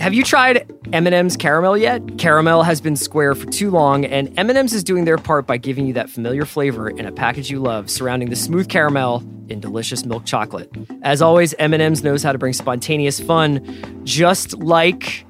[0.00, 2.16] Have you tried M&M's caramel yet?
[2.16, 5.86] Caramel has been square for too long, and M&M's is doing their part by giving
[5.86, 10.06] you that familiar flavor in a package you love, surrounding the smooth caramel in delicious
[10.06, 10.70] milk chocolate.
[11.02, 15.26] As always, M&M's knows how to bring spontaneous fun, just like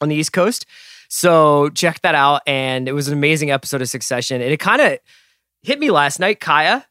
[0.00, 0.66] on the East Coast.
[1.08, 2.42] So check that out.
[2.46, 4.40] And it was an amazing episode of Succession.
[4.40, 4.98] And it kind of
[5.62, 6.86] hit me last night, Kaya.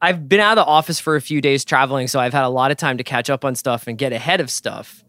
[0.00, 2.50] I've been out of the office for a few days traveling, so I've had a
[2.50, 5.02] lot of time to catch up on stuff and get ahead of stuff.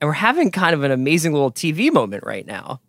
[0.00, 2.80] And we're having kind of an amazing little TV moment right now.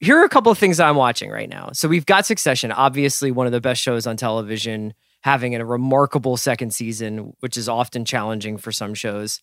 [0.00, 1.70] Here are a couple of things I'm watching right now.
[1.72, 6.36] So we've got Succession, obviously one of the best shows on television, having a remarkable
[6.36, 9.42] second season, which is often challenging for some shows.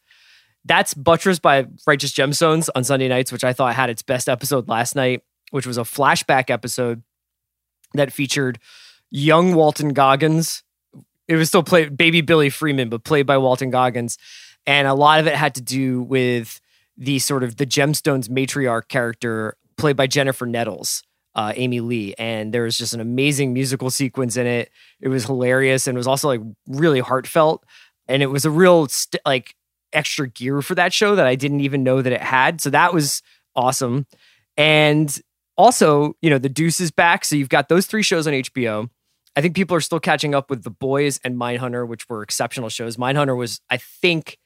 [0.66, 4.68] That's buttressed by Righteous Gemstones on Sunday nights, which I thought had its best episode
[4.68, 5.22] last night,
[5.52, 7.04] which was a flashback episode
[7.94, 8.60] that featured
[9.12, 10.64] young Walton Goggins.
[11.28, 14.18] It was still played baby Billy Freeman, but played by Walton Goggins.
[14.66, 16.60] And a lot of it had to do with
[16.98, 21.04] the sort of the Gemstones matriarch character played by Jennifer Nettles,
[21.36, 22.16] uh, Aimee-Leigh.
[22.18, 24.72] And there was just an amazing musical sequence in it.
[25.00, 27.64] It was hilarious and it was also like really heartfelt.
[28.08, 29.56] And it was a real st- like
[29.96, 32.62] extra gear for that show that I didn't even know that it had.
[32.62, 33.22] So that was
[33.56, 34.06] awesome.
[34.58, 35.20] And
[35.58, 37.26] also, you know, The Deuce is back.
[37.26, 38.90] So you've got those three shows on HBO.
[39.36, 42.70] I think people are still catching up with The Boys and Mindhunter, which were exceptional
[42.70, 42.98] shows.
[42.98, 44.38] Mindhunter was, I think,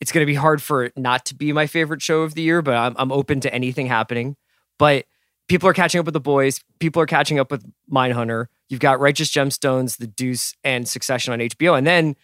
[0.00, 2.42] it's going to be hard for it not to be my favorite show of the
[2.42, 4.36] year, but I'm, I'm open to anything happening.
[4.78, 5.06] But
[5.48, 6.60] people are catching up with The Boys.
[6.80, 8.46] People are catching up with Mindhunter.
[8.68, 11.78] You've got Righteous Gemstones, The Deuce, and Succession on HBO.
[11.78, 12.14] And then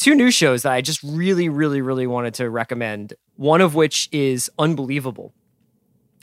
[0.00, 3.14] two new shows that I just really, really, really wanted to recommend.
[3.36, 5.32] One of which is Unbelievable,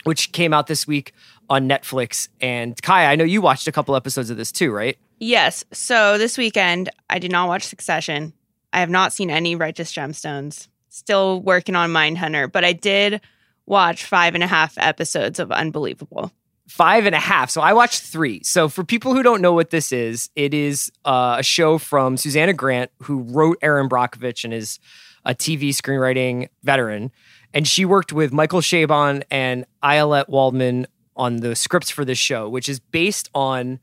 [0.04, 1.14] which came out this week
[1.48, 2.28] on Netflix.
[2.40, 4.98] And Kaya, I know you watched a couple episodes of this too, right?
[5.20, 5.64] Yes.
[5.72, 8.34] So this weekend, I did not watch Succession.
[8.72, 10.68] I have not seen any Righteous Gemstones.
[10.90, 13.20] Still working on Mindhunter, but I did
[13.66, 16.32] watch five and a half episodes of Unbelievable.
[16.68, 17.48] Five and a half.
[17.50, 18.42] So I watched three.
[18.42, 22.18] So for people who don't know what this is, it is uh, a show from
[22.18, 24.78] Susanna Grant, who wrote Erin Brockovich and is
[25.24, 27.10] a TV screenwriting veteran.
[27.54, 30.86] And she worked with Michael Chabon and Ayelet Waldman
[31.16, 33.80] on the scripts for this show, which is based on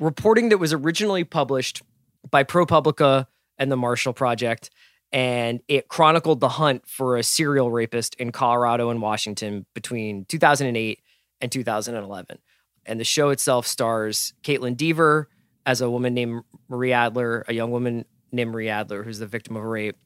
[0.00, 1.82] reporting that was originally published
[2.30, 3.26] by ProPublica
[3.56, 4.70] and the Marshall Project.
[5.12, 10.98] And it chronicled the hunt for a serial rapist in Colorado and Washington between 2008
[11.40, 12.38] and 2011.
[12.84, 15.28] And the show itself stars Kaitlyn Dever
[15.64, 19.56] as a woman named Marie Adler, a young woman named Marie Adler, who's the victim
[19.56, 19.96] of a rape.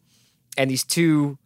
[0.57, 1.39] And these two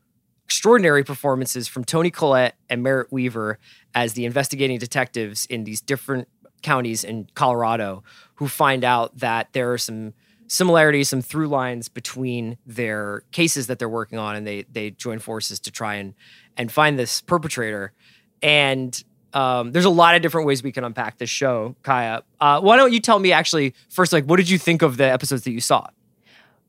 [0.44, 3.58] extraordinary performances from Toni Collette and Merritt Weaver
[3.94, 6.28] as the investigating detectives in these different
[6.62, 8.02] counties in Colorado
[8.36, 10.14] who find out that there are some
[10.46, 15.19] similarities, some through lines between their cases that they're working on, and they they join
[15.19, 16.14] forces to try and
[16.56, 17.92] and find this perpetrator.
[18.42, 19.02] And
[19.34, 22.22] um, there's a lot of different ways we can unpack this show, Kaya.
[22.40, 25.04] Uh, why don't you tell me actually first, like, what did you think of the
[25.04, 25.86] episodes that you saw?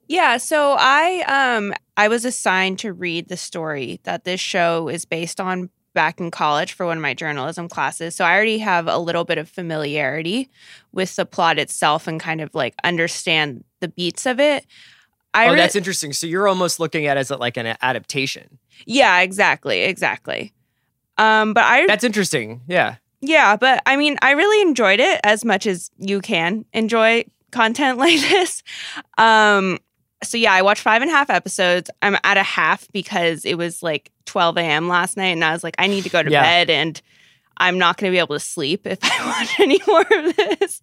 [0.07, 1.23] Yeah, so I
[1.55, 6.19] um I was assigned to read the story that this show is based on back
[6.19, 8.15] in college for one of my journalism classes.
[8.15, 10.51] So I already have a little bit of familiarity
[10.91, 14.65] with the plot itself and kind of like understand the beats of it.
[15.33, 16.13] I oh, re- that's interesting.
[16.13, 18.59] So you're almost looking at it as like an adaptation.
[18.85, 20.53] yeah, exactly, exactly.
[21.17, 22.61] Um, but I That's interesting.
[22.67, 22.95] Yeah.
[23.21, 27.97] Yeah, but I mean, I really enjoyed it as much as you can enjoy content
[28.05, 28.61] like this.
[29.17, 29.79] Um,
[30.23, 31.89] so yeah, I watched five and a half episodes.
[32.01, 34.87] I'm at a half because it was like 12 a.m.
[34.87, 36.41] last night, and I was like, I need to go to Yeah.
[36.41, 37.01] bed, and
[37.57, 40.81] I'm not going to be able to sleep if I watch any more of this.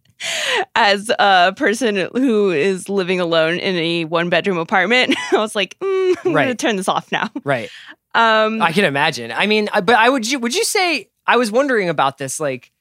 [0.75, 5.79] As a person who is living alone in a one bedroom apartment, I was like,
[5.81, 7.29] mm, I'm going to turn this off now.
[7.45, 7.71] Right.
[8.15, 9.33] Um, I can imagine.
[9.33, 12.73] I mean, but I would you would you say I was wondering about this like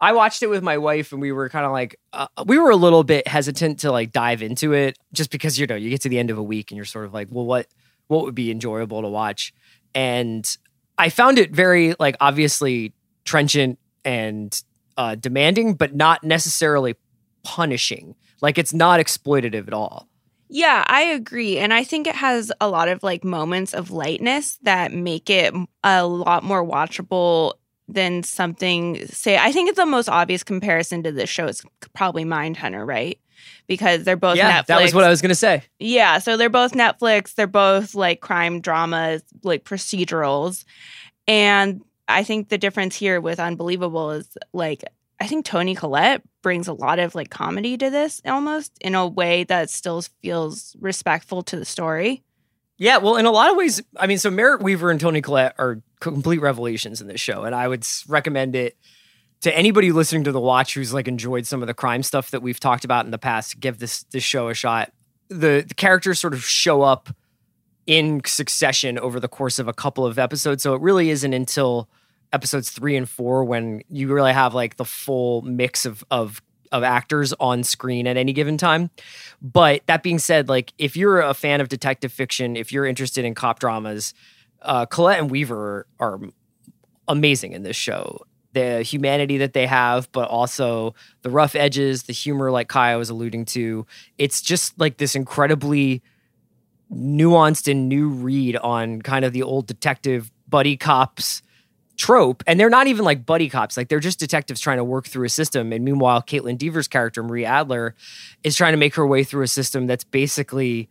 [0.00, 2.70] I watched it with my wife and we were kind of like uh, we were
[2.70, 6.02] a little bit hesitant to like dive into it just because you know you get
[6.02, 7.68] to the end of a week and you're sort of like well what
[8.08, 9.52] what would be enjoyable to watch?
[9.94, 10.56] And
[10.98, 12.92] I found it very like obviously
[13.24, 14.62] trenchant and
[14.96, 16.96] uh, demanding but not necessarily
[17.44, 18.16] punishing.
[18.42, 20.08] Like it's not exploitative at all
[20.48, 21.58] Yeah, I agree.
[21.58, 25.52] And I think it has a lot of like moments of lightness that make it
[25.82, 27.54] a lot more watchable
[27.88, 31.62] than something say I think it's the most obvious comparison to this show is
[31.94, 33.18] probably Mindhunter, right?
[33.68, 34.66] Because they're both yeah Netflix.
[34.66, 37.34] that was what I was gonna say Yeah, so they're both Netflix.
[37.34, 40.64] They're both like crime dramas, like procedurals.
[41.28, 44.84] And I think the difference here with Unbelievable is like
[45.18, 49.06] I think Toni Collette brings a lot of like comedy to this almost in a
[49.06, 52.22] way that still feels respectful to the story.
[52.78, 55.54] Yeah, well, in a lot of ways, I mean, so Merritt Weaver and Toni Collette
[55.58, 58.76] are complete revelations in this show, and I would recommend it
[59.40, 62.42] to anybody listening to the watch who's like enjoyed some of the crime stuff that
[62.42, 63.60] we've talked about in the past.
[63.60, 64.92] Give this this show a shot.
[65.28, 67.08] The, the characters sort of show up
[67.86, 71.88] in succession over the course of a couple of episodes, so it really isn't until
[72.36, 76.42] episodes three and four when you really have like the full mix of of
[76.72, 78.90] of actors on screen at any given time.
[79.40, 83.24] But that being said, like if you're a fan of detective fiction, if you're interested
[83.24, 84.14] in cop dramas,
[84.62, 86.20] uh, Collette and Weaver are,
[87.08, 88.20] amazing in this show.
[88.52, 93.10] The humanity that they have, but also the rough edges, the humor, like Kaya was
[93.10, 93.86] alluding to.
[94.18, 96.02] It's just like this incredibly
[96.92, 101.42] nuanced and new read on kind of the old detective buddy cops
[101.96, 102.42] trope.
[102.46, 105.26] And they're not even like buddy cops, like they're just detectives trying to work through
[105.26, 105.72] a system.
[105.72, 107.94] And meanwhile, Kaitlyn Dever's character, Marie Adler,
[108.44, 110.88] is trying to make her way through a system that's basically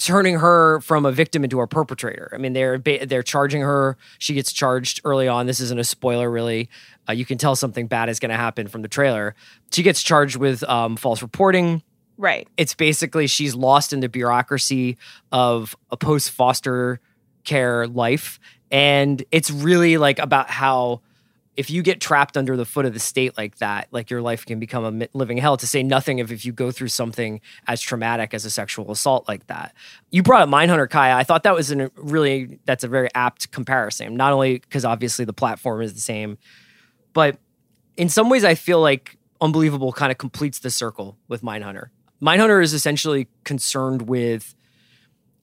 [0.00, 2.30] turning her from a victim into a perpetrator.
[2.34, 3.96] I mean, they're they're charging her.
[4.18, 5.46] She gets charged early on.
[5.46, 6.70] This isn't a spoiler, really.
[7.08, 9.34] Uh, you can tell something bad is going to happen from the trailer.
[9.70, 11.82] She gets charged with um, false reporting.
[12.16, 12.48] Right.
[12.56, 14.98] It's basically she's lost in the bureaucracy
[15.32, 17.00] of a post foster
[17.44, 18.38] care life,
[18.70, 21.00] and it's really like about how
[21.56, 24.46] if you get trapped under the foot of the state like that, like your life
[24.46, 25.56] can become a living hell.
[25.56, 29.28] To say nothing of if you go through something as traumatic as a sexual assault
[29.28, 29.74] like that.
[30.10, 31.16] You brought up Mindhunter, Kaya.
[31.16, 34.16] I thought that was a really that's a very apt comparison.
[34.16, 36.38] Not only because obviously the platform is the same,
[37.12, 37.38] but
[37.96, 41.86] in some ways I feel like Unbelievable kind of completes the circle with Mindhunter.
[42.20, 44.54] Mindhunter is essentially concerned with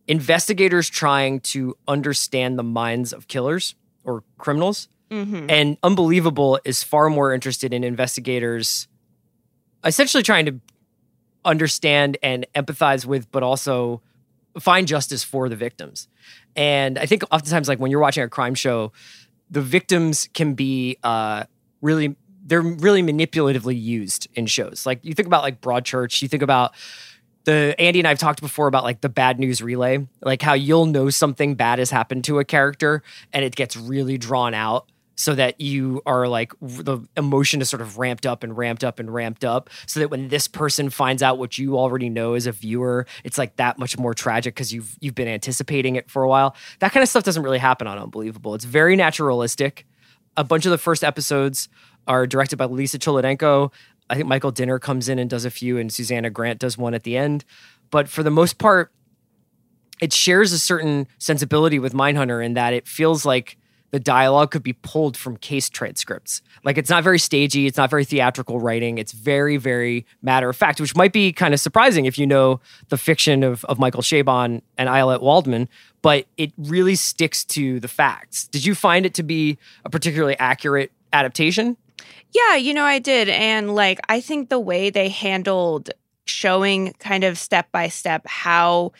[0.08, 4.88] investigators trying to understand the minds of killers or criminals.
[5.12, 5.50] Mm-hmm.
[5.50, 8.88] And Unbelievable is far more interested in investigators
[9.84, 10.60] essentially trying to
[11.46, 14.02] understand and empathize with, but also
[14.60, 16.08] find justice for the victims.
[16.56, 18.92] And I think oftentimes, like when you're watching a crime show,
[19.50, 21.46] the victims can be uh,
[21.82, 24.86] really they're really manipulatively used in shows.
[24.86, 26.74] Like you think about like Broadchurch, you think about
[27.48, 30.86] the Andy and I've talked before about like the bad news relay, like how you'll
[30.86, 33.02] know something bad has happened to a character
[33.32, 34.86] and it gets really drawn out
[35.16, 39.00] so that you are like the emotion is sort of ramped up and ramped up
[39.00, 42.48] and ramped up so that when this person finds out what you already know as
[42.48, 46.24] a viewer it's like that much more tragic because you've you've been anticipating it for
[46.24, 46.54] a while.
[46.80, 48.56] That kind of stuff doesn't really happen on unbelievable.
[48.56, 49.88] It's very naturalistic.
[50.36, 51.70] A bunch of the first episodes
[52.10, 53.72] are directed by lisa cholodenko
[54.10, 56.94] i think michael dinner comes in and does a few and susanna grant does one
[56.94, 57.44] at the end
[57.90, 58.92] but for the most part
[60.00, 63.58] it shares a certain sensibility with mindhunter in that it feels like
[63.92, 66.42] the dialogue could be pulled from case transcripts.
[66.64, 68.98] Like it's not very stagey, it's not very theatrical writing.
[68.98, 72.60] It's very, very matter of fact, which might be kind of surprising if you know
[72.90, 75.70] the fiction of, of Michael Chabon and Ayelet Waldman,
[76.02, 78.48] but it really sticks to the facts.
[78.48, 81.78] Did you find it to be a particularly accurate adaptation?
[82.34, 83.30] Yeah, you know, I did.
[83.30, 85.90] And like, I think the way they handled
[86.26, 88.92] showing kind of step by step how,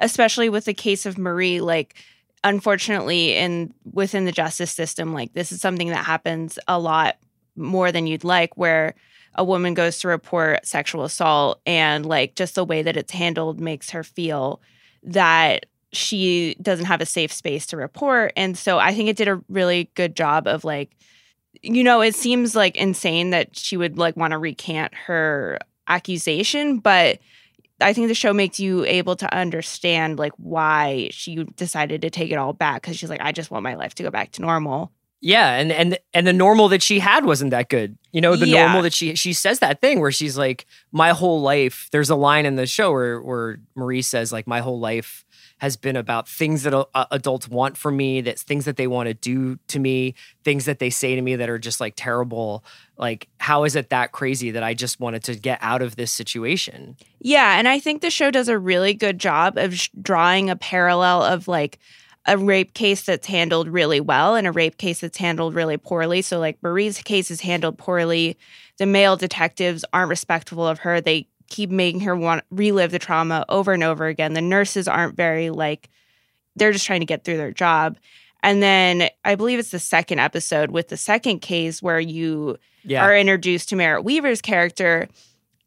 [0.00, 1.96] especially with the case of Marie, like,
[2.44, 7.16] unfortunately in within the justice system like this is something that happens a lot
[7.56, 8.94] more than you'd like where
[9.34, 13.60] a woman goes to report sexual assault and like just the way that it's handled
[13.60, 14.60] makes her feel
[15.02, 19.28] that she doesn't have a safe space to report and so i think it did
[19.28, 20.96] a really good job of like
[21.62, 25.58] you know it seems like insane that she would like want to recant her
[25.88, 27.18] accusation but
[27.80, 32.30] I think the show makes you able to understand like why she decided to take
[32.30, 34.40] it all back because she's like, I just want my life to go back to
[34.40, 34.92] normal.
[35.20, 37.98] Yeah, and and and the normal that she had wasn't that good.
[38.12, 38.62] You know, the Yeah.
[38.64, 41.88] normal that she she says that thing where she's like, my whole life.
[41.92, 45.25] There's a line in the show where where Marie says like, my whole life
[45.58, 49.08] has been about things that uh, adults want from me, that's things that they want
[49.08, 52.64] to do to me, things that they say to me that are just like terrible.
[52.98, 56.12] Like, how is it that crazy that I just wanted to get out of this
[56.12, 56.96] situation?
[57.20, 60.56] Yeah, and I think the show does a really good job of sh- drawing a
[60.56, 61.78] parallel of like
[62.26, 66.20] a rape case that's handled really well and a rape case that's handled really poorly.
[66.22, 68.36] So like Marie's case is handled poorly.
[68.78, 71.00] The male detectives aren't respectful of her.
[71.00, 74.34] They keep making her want relive the trauma over and over again.
[74.34, 75.88] The nurses aren't very like
[76.56, 77.98] they're just trying to get through their job.
[78.42, 83.04] And then I believe it's the second episode with the second case where you Yeah,
[83.04, 85.08] are introduced to Merritt Weaver's character,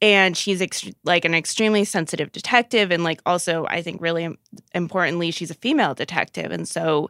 [0.02, 4.38] and she's ex- like an extremely sensitive detective, and like also I think really im-
[4.74, 7.10] importantly, she's a female detective, and so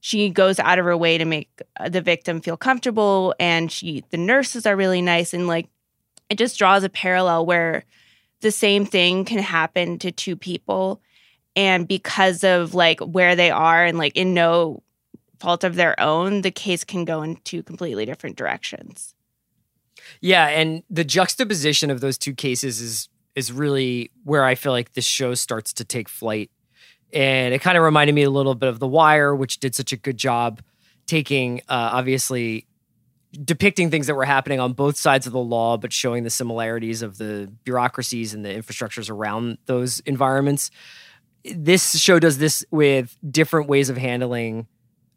[0.00, 4.02] she goes out of her way to make uh, the victim feel comfortable, and she
[4.10, 5.68] the nurses are really nice, and like
[6.30, 7.84] it just draws a parallel where
[8.40, 11.00] the same thing can happen to two people,
[11.56, 14.82] and because of like where they are, and like in no
[15.38, 19.14] fault of their own, the case can go in two completely different directions.
[20.20, 24.92] Yeah, and the juxtaposition of those two cases is is really where I feel like
[24.92, 26.50] this show starts to take flight.
[27.12, 29.92] And it kind of reminded me a little bit of The Wire, which did such
[29.92, 30.62] a good job
[31.06, 32.66] taking uh, obviously
[33.32, 37.02] depicting things that were happening on both sides of the law, but showing the similarities
[37.02, 40.70] of the bureaucracies and the infrastructures around those environments.
[41.44, 44.66] This show does this with different ways of handling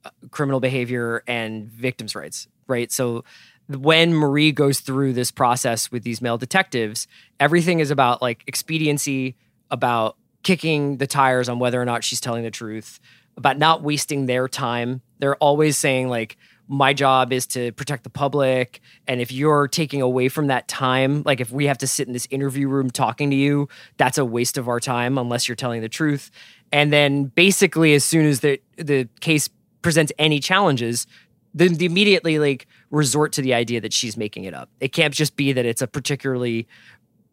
[0.05, 2.91] uh, criminal behavior and victims' rights, right?
[2.91, 3.23] So
[3.67, 7.07] when Marie goes through this process with these male detectives,
[7.39, 9.35] everything is about like expediency,
[9.71, 12.99] about kicking the tires on whether or not she's telling the truth,
[13.37, 15.01] about not wasting their time.
[15.19, 20.01] They're always saying like my job is to protect the public and if you're taking
[20.01, 23.29] away from that time like if we have to sit in this interview room talking
[23.29, 23.67] to you
[23.97, 26.31] that's a waste of our time unless you're telling the truth
[26.71, 29.49] and then basically as soon as the the case
[29.81, 31.05] presents any challenges
[31.53, 34.69] then they immediately like resort to the idea that she's making it up.
[34.79, 36.67] It can't just be that it's a particularly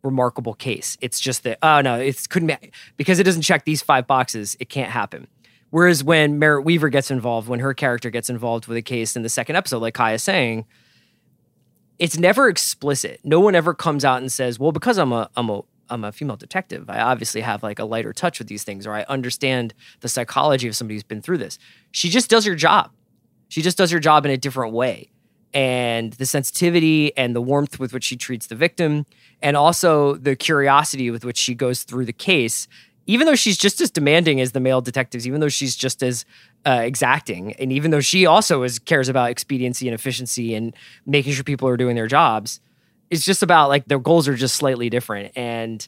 [0.03, 0.97] remarkable case.
[1.01, 4.57] It's just that oh no, it couldn't be because it doesn't check these five boxes.
[4.61, 5.27] It can't happen.
[5.71, 9.23] Whereas when Merritt Weaver gets involved, when her character gets involved with a case in
[9.23, 10.67] the second episode, like Kaya's saying,
[11.99, 13.21] it's never explicit.
[13.25, 16.12] No one ever comes out and says, "Well, because I'm a I'm a I'm a
[16.12, 16.89] female detective.
[16.89, 20.67] I obviously have like a lighter touch with these things, or I understand the psychology
[20.67, 21.59] of somebody who's been through this."
[21.93, 22.91] She just does her job.
[23.49, 25.11] She just does her job in a different way.
[25.53, 29.05] And the sensitivity and the warmth with which she treats the victim,
[29.43, 32.69] and also the curiosity with which she goes through the case,
[33.07, 36.25] even though she's just as demanding as the male detectives, even though she's just as
[36.66, 40.75] uh, exacting, and even though she also is cares about expediency and efficiency and
[41.07, 42.61] making sure people are doing their jobs,
[43.11, 45.33] it's just about like their goals are just slightly different.
[45.37, 45.87] And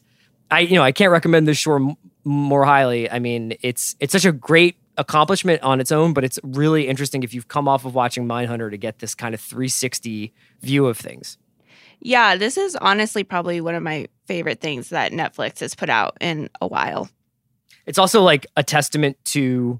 [0.51, 3.09] I, you know, I can't recommend this show m- more highly.
[3.09, 7.23] I mean, it's it's such a great accomplishment on its own, but it's really interesting
[7.23, 10.97] if you've come off of watching Mindhunter to get this kind of 360 view of
[10.97, 11.37] things.
[12.05, 16.17] Yeah, this is honestly probably one of my favorite things that Netflix has put out
[16.19, 17.09] in a while.
[17.85, 19.79] It's also like a testament to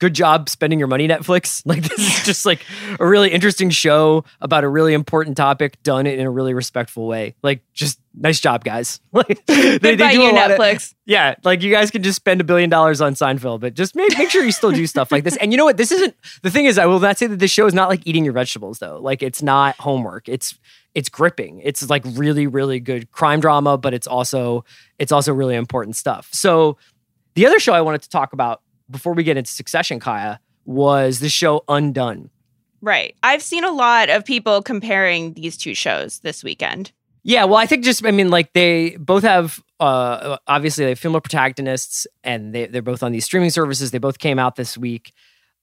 [0.00, 1.62] good job spending your money, Netflix.
[1.66, 2.64] Like this is just like
[2.98, 7.34] a really interesting show about a really important topic done in a really respectful way.
[7.42, 9.00] Like just nice job, guys.
[9.12, 10.94] Like they, by do you, a lot of- Netflix.
[11.06, 14.16] yeah, like you guys can just spend a billion dollars on Seinfeld, but just make,
[14.18, 15.36] make sure you still do stuff like this.
[15.36, 15.76] And you know what?
[15.76, 18.02] This isn't the thing is I will not say that this show is not like
[18.04, 18.98] eating your vegetables though.
[19.00, 20.28] Like it's not homework.
[20.28, 20.58] It's
[20.94, 21.60] it's gripping.
[21.64, 24.64] It's like really really good crime drama, but it's also
[24.98, 26.28] it's also really important stuff.
[26.32, 26.76] So
[27.34, 28.60] the other show I wanted to talk about
[28.90, 32.30] before we get into Succession, Kaya, was the show Undone.
[32.80, 33.16] Right.
[33.22, 36.92] I've seen a lot of people comparing these two shows this weekend.
[37.22, 40.98] Yeah, well, I think just I mean, like they both have uh obviously they have
[40.98, 43.90] female protagonists, and they they're both on these streaming services.
[43.90, 45.14] They both came out this week.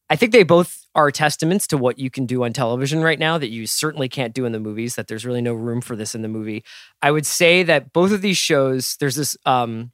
[0.09, 3.37] I think they both are testaments to what you can do on television right now
[3.37, 4.95] that you certainly can't do in the movies.
[4.95, 6.63] That there's really no room for this in the movie.
[7.03, 9.91] I would say that both of these shows, there's this um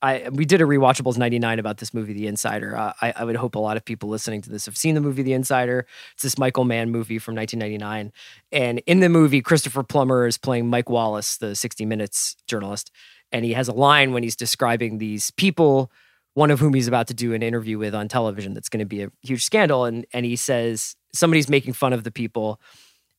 [0.00, 2.76] I we did a rewatchables 99 about this movie, The Insider.
[2.76, 5.00] Uh, I, I would hope a lot of people listening to this have seen the
[5.00, 5.86] movie The Insider.
[6.14, 8.12] It's this Michael Mann movie from 1999,
[8.52, 12.90] and in the movie, Christopher Plummer is playing Mike Wallace, the 60 Minutes journalist,
[13.32, 15.90] and he has a line when he's describing these people
[16.34, 18.86] one of whom he's about to do an interview with on television that's going to
[18.86, 22.60] be a huge scandal and and he says somebody's making fun of the people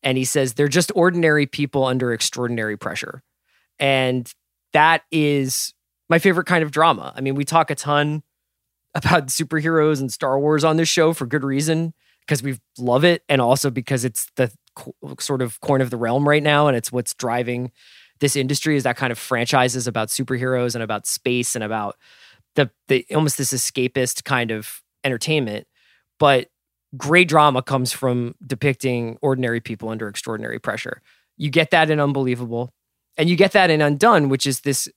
[0.01, 3.21] and he says they're just ordinary people under extraordinary pressure
[3.77, 4.33] and
[4.71, 5.73] that is
[6.09, 8.23] my favorite kind of drama i mean we talk a ton
[8.95, 13.23] about superheroes and star wars on this show for good reason because we love it
[13.29, 16.75] and also because it's the co- sort of corn of the realm right now and
[16.75, 17.71] it's what's driving
[18.19, 21.95] this industry is that kind of franchises about superheroes and about space and about
[22.55, 25.67] the the almost this escapist kind of entertainment,
[26.19, 26.49] but
[26.97, 31.01] great drama comes from depicting ordinary people under extraordinary pressure.
[31.37, 32.73] You get that in Unbelievable,
[33.17, 34.89] and you get that in Undone, which is this.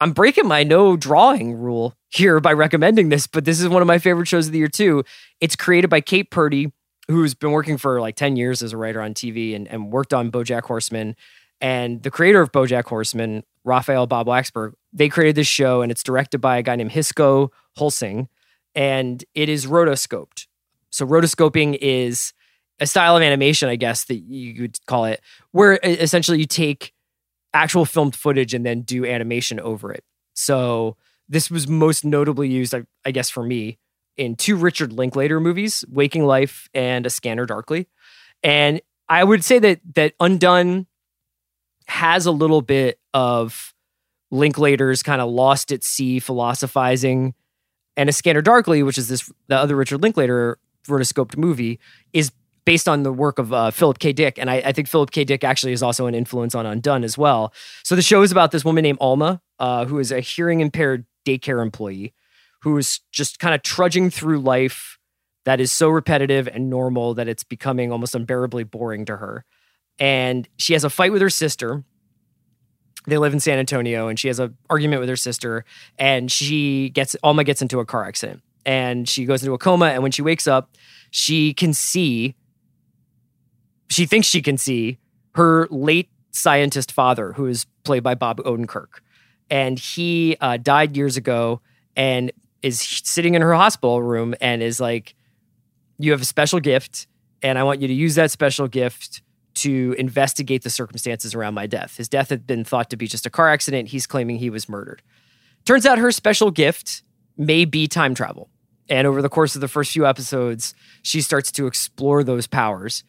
[0.00, 3.88] I'm breaking my no drawing rule here by recommending this, but this is one of
[3.88, 5.04] my favorite shows of the year too.
[5.40, 6.72] It's created by Kate Purdy,
[7.08, 10.14] who's been working for like 10 years as a writer on TV and, and worked
[10.14, 11.16] on Bojack Horseman.
[11.60, 16.02] And the creator of Bojack Horseman, Raphael Bob Waksberg, they created this show and it's
[16.02, 18.28] directed by a guy named Hisko Hulsing
[18.74, 20.46] and it is rotoscoped.
[20.90, 22.32] So rotoscoping is
[22.80, 25.20] a style of animation, I guess that you could call it,
[25.52, 26.94] where essentially you take
[27.52, 30.04] actual filmed footage and then do animation over it.
[30.34, 30.96] So
[31.28, 33.78] this was most notably used, I, I guess, for me
[34.16, 37.88] in two Richard Linklater movies, Waking Life and A Scanner Darkly.
[38.42, 40.86] And I would say that that Undone
[41.86, 43.74] has a little bit of
[44.30, 47.34] Linklater's kind of lost at sea philosophizing,
[47.96, 51.80] and A Scanner Darkly, which is this the other Richard Linklater rotoscoped movie,
[52.12, 52.30] is
[52.64, 54.12] based on the work of uh, Philip K.
[54.12, 55.24] Dick, and I, I, think Philip K.
[55.24, 57.52] Dick actually is also an influence on Undone as well.
[57.82, 61.06] So the show is about this woman named Alma, uh, who is a hearing impaired
[61.26, 62.14] daycare employee,
[62.62, 64.98] who is just kind of trudging through life
[65.44, 69.44] that is so repetitive and normal that it's becoming almost unbearably boring to her.
[69.98, 71.84] And she has a fight with her sister
[73.06, 75.64] they live in San Antonio and she has an argument with her sister
[75.98, 79.86] and she gets Alma gets into a car accident and she goes into a coma
[79.86, 80.76] and when she wakes up
[81.10, 82.34] she can see
[83.90, 84.98] she thinks she can see
[85.34, 89.00] her late scientist father who is played by Bob Odenkirk
[89.50, 91.60] and he uh, died years ago
[91.96, 95.14] and is sitting in her hospital room and is like
[95.98, 97.06] you have a special gift
[97.42, 99.22] and I want you to use that special gift
[99.54, 101.96] to investigate the circumstances around my death.
[101.96, 103.88] His death had been thought to be just a car accident.
[103.88, 105.02] He's claiming he was murdered.
[105.64, 107.02] Turns out her special gift
[107.36, 108.48] may be time travel.
[108.88, 113.04] And over the course of the first few episodes, she starts to explore those powers,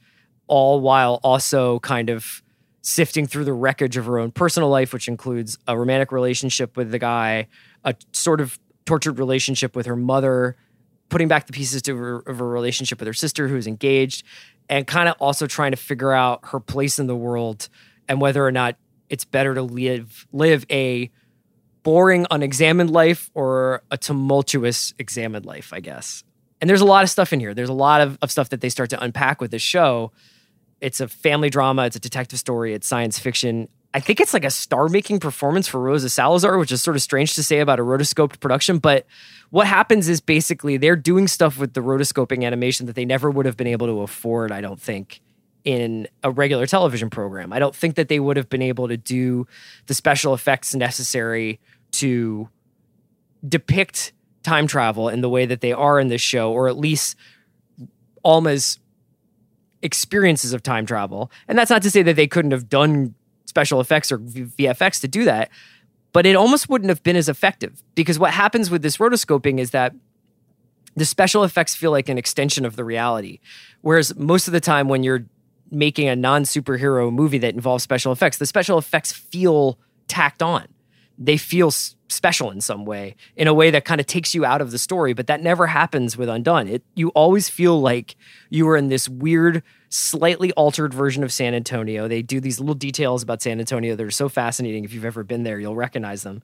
[0.51, 2.43] all while also kind of
[2.81, 6.91] sifting through the wreckage of her own personal life, which includes a romantic relationship with
[6.91, 7.47] the guy,
[7.85, 10.57] a sort of tortured relationship with her mother,
[11.07, 14.25] putting back the pieces to her, of her relationship with her sister, who is engaged,
[14.67, 17.69] and kind of also trying to figure out her place in the world
[18.09, 18.75] and whether or not
[19.09, 21.09] it's better to live live a
[21.83, 26.25] boring unexamined life or a tumultuous examined life, I guess.
[26.59, 27.53] And there's a lot of stuff in here.
[27.53, 30.11] There's a lot of, of stuff that they start to unpack with this show.
[30.81, 33.69] It's a family drama, it's a detective story, it's science fiction.
[33.93, 37.01] I think it's like a star making performance for Rosa Salazar, which is sort of
[37.01, 38.79] strange to say about a rotoscoped production.
[38.79, 39.05] But
[39.51, 43.45] what happens is basically they're doing stuff with the rotoscoping animation that they never would
[43.45, 45.21] have been able to afford, I don't think,
[45.63, 47.53] in a regular television program.
[47.53, 49.45] I don't think that they would have been able to do
[49.87, 51.59] the special effects necessary
[51.91, 52.49] to
[53.47, 54.13] depict
[54.43, 57.15] time travel in the way that they are in this show, or at least
[58.23, 58.79] Alma's
[59.81, 61.31] experiences of time travel.
[61.47, 63.15] And that's not to say that they couldn't have done
[63.45, 65.49] special effects or VFX to do that,
[66.13, 69.71] but it almost wouldn't have been as effective because what happens with this rotoscoping is
[69.71, 69.93] that
[70.95, 73.39] the special effects feel like an extension of the reality.
[73.81, 75.25] Whereas most of the time when you're
[75.69, 80.67] making a non superhero movie that involves special effects, the special effects feel tacked on.
[81.23, 84.59] They feel special in some way, in a way that kind of takes you out
[84.59, 85.13] of the story.
[85.13, 86.67] But that never happens with Undone.
[86.67, 88.15] It you always feel like
[88.49, 92.07] you are in this weird slightly altered version of San Antonio.
[92.07, 94.83] They do these little details about San Antonio that are so fascinating.
[94.83, 96.41] If you've ever been there, you'll recognize them.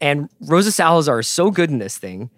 [0.00, 2.30] And Rosa Salazar is so good in this thing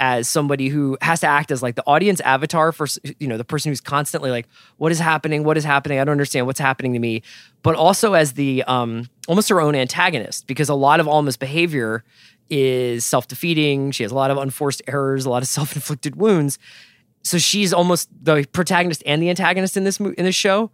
[0.00, 2.86] as somebody who has to act as like the audience avatar for
[3.18, 6.12] you know the person who's constantly like what is happening what is happening i don't
[6.12, 7.22] understand what's happening to me
[7.62, 12.02] but also as the um almost her own antagonist because a lot of alma's behavior
[12.50, 16.58] is self-defeating she has a lot of unforced errors a lot of self-inflicted wounds
[17.24, 20.70] so she's almost the protagonist and the antagonist in this in this show.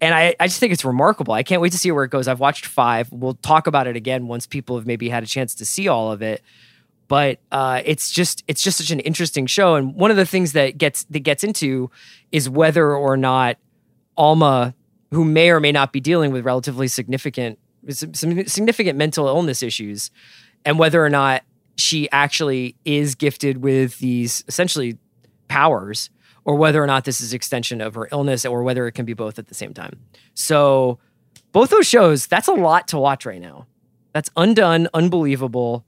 [0.00, 1.34] And I, I just think it's remarkable.
[1.34, 2.28] I can't wait to see where it goes.
[2.28, 3.10] I've watched five.
[3.10, 6.12] We'll talk about it again once people have maybe had a chance to see all
[6.12, 6.40] of it.
[7.08, 9.74] But uh, it's just it's just such an interesting show.
[9.74, 11.90] And one of the things that gets that gets into
[12.30, 13.56] is whether or not
[14.16, 14.74] Alma,
[15.10, 17.58] who may or may not be dealing with relatively significant
[17.90, 20.10] significant mental illness issues,
[20.64, 21.42] and whether or not
[21.76, 24.98] she actually is gifted with these essentially
[25.48, 26.10] powers,
[26.44, 29.14] or whether or not this is extension of her illness, or whether it can be
[29.14, 29.98] both at the same time.
[30.34, 30.98] So
[31.52, 33.66] both those shows, that's a lot to watch right now.
[34.12, 35.84] That's Undone, Unbelievable,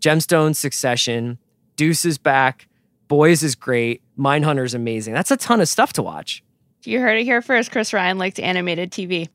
[0.00, 1.38] Gemstone, Succession,
[1.76, 2.68] Deuce is back,
[3.08, 5.14] Boys is great, Mindhunter's amazing.
[5.14, 6.42] That's a ton of stuff to watch.
[6.84, 7.72] You heard it here first.
[7.72, 9.28] Chris Ryan liked animated TV.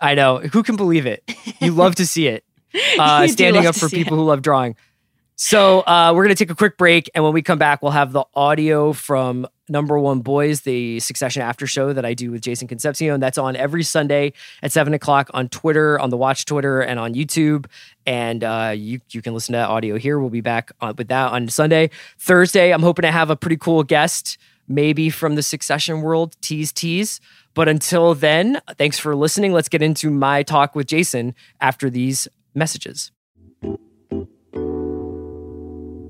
[0.00, 0.38] I know.
[0.38, 1.22] Who can believe it?
[1.60, 2.44] You love to see it.
[2.98, 4.20] Uh, standing up for people it.
[4.20, 4.76] who love drawing.
[5.38, 7.92] So uh, we're going to take a quick break, and when we come back, we'll
[7.92, 12.40] have the audio from Number One Boys, the Succession after show that I do with
[12.40, 13.20] Jason Concepcion.
[13.20, 17.12] That's on every Sunday at seven o'clock on Twitter, on the Watch Twitter, and on
[17.12, 17.66] YouTube.
[18.06, 20.18] And uh, you you can listen to that audio here.
[20.18, 21.90] We'll be back on, with that on Sunday.
[22.18, 26.34] Thursday, I'm hoping to have a pretty cool guest, maybe from the Succession world.
[26.40, 27.20] Tease tease.
[27.52, 29.52] But until then, thanks for listening.
[29.52, 33.12] Let's get into my talk with Jason after these messages.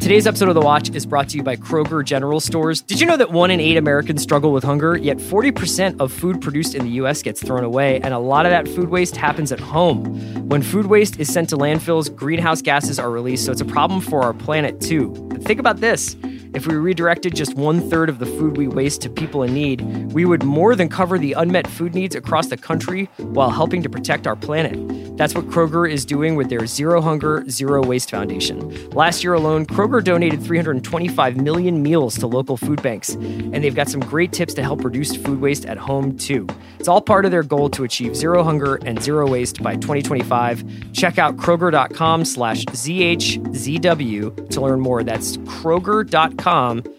[0.07, 2.81] Today's episode of The Watch is brought to you by Kroger General Stores.
[2.81, 4.97] Did you know that one in eight Americans struggle with hunger?
[4.97, 8.51] Yet 40% of food produced in the US gets thrown away, and a lot of
[8.51, 10.05] that food waste happens at home.
[10.49, 14.01] When food waste is sent to landfills, greenhouse gases are released, so it's a problem
[14.01, 15.09] for our planet too.
[15.29, 16.15] But think about this.
[16.55, 19.81] If we redirected just one third of the food we waste to people in need,
[20.13, 23.89] we would more than cover the unmet food needs across the country while helping to
[23.89, 24.77] protect our planet.
[25.17, 28.91] That's what Kroger is doing with their Zero Hunger, Zero Waste Foundation.
[28.91, 33.89] Last year alone, Kroger donated 325 million meals to local food banks, and they've got
[33.89, 36.47] some great tips to help reduce food waste at home too.
[36.79, 40.93] It's all part of their goal to achieve zero hunger and zero waste by 2025.
[40.93, 45.03] Check out Kroger.com slash ZHZW to learn more.
[45.03, 46.36] That's Kroger.com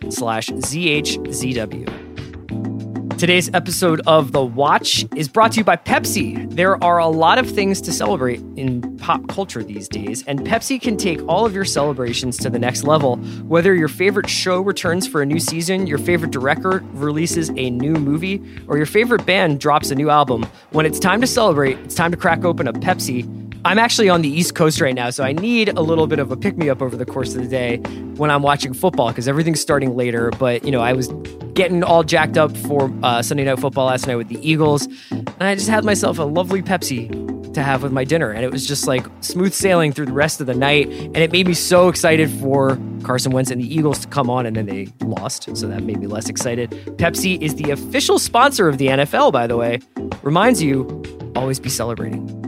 [0.10, 2.08] slash ZHZW.
[3.18, 6.48] Today's episode of The Watch is brought to you by Pepsi.
[6.52, 10.80] There are a lot of things to celebrate in pop culture these days, and Pepsi
[10.80, 13.16] can take all of your celebrations to the next level.
[13.48, 17.94] Whether your favorite show returns for a new season, your favorite director releases a new
[17.94, 21.96] movie, or your favorite band drops a new album, when it's time to celebrate, it's
[21.96, 23.47] time to crack open a Pepsi.
[23.68, 26.32] I'm actually on the East Coast right now, so I need a little bit of
[26.32, 27.80] a pick me up over the course of the day
[28.16, 30.30] when I'm watching football because everything's starting later.
[30.40, 31.10] But, you know, I was
[31.54, 35.44] getting all jacked up for uh, Sunday Night Football last night with the Eagles, and
[35.44, 38.32] I just had myself a lovely Pepsi to have with my dinner.
[38.32, 40.88] And it was just like smooth sailing through the rest of the night.
[40.88, 44.46] And it made me so excited for Carson Wentz and the Eagles to come on,
[44.46, 45.54] and then they lost.
[45.58, 46.72] So that made me less excited.
[46.96, 49.80] Pepsi is the official sponsor of the NFL, by the way.
[50.24, 51.04] Reminds you,
[51.36, 52.47] always be celebrating.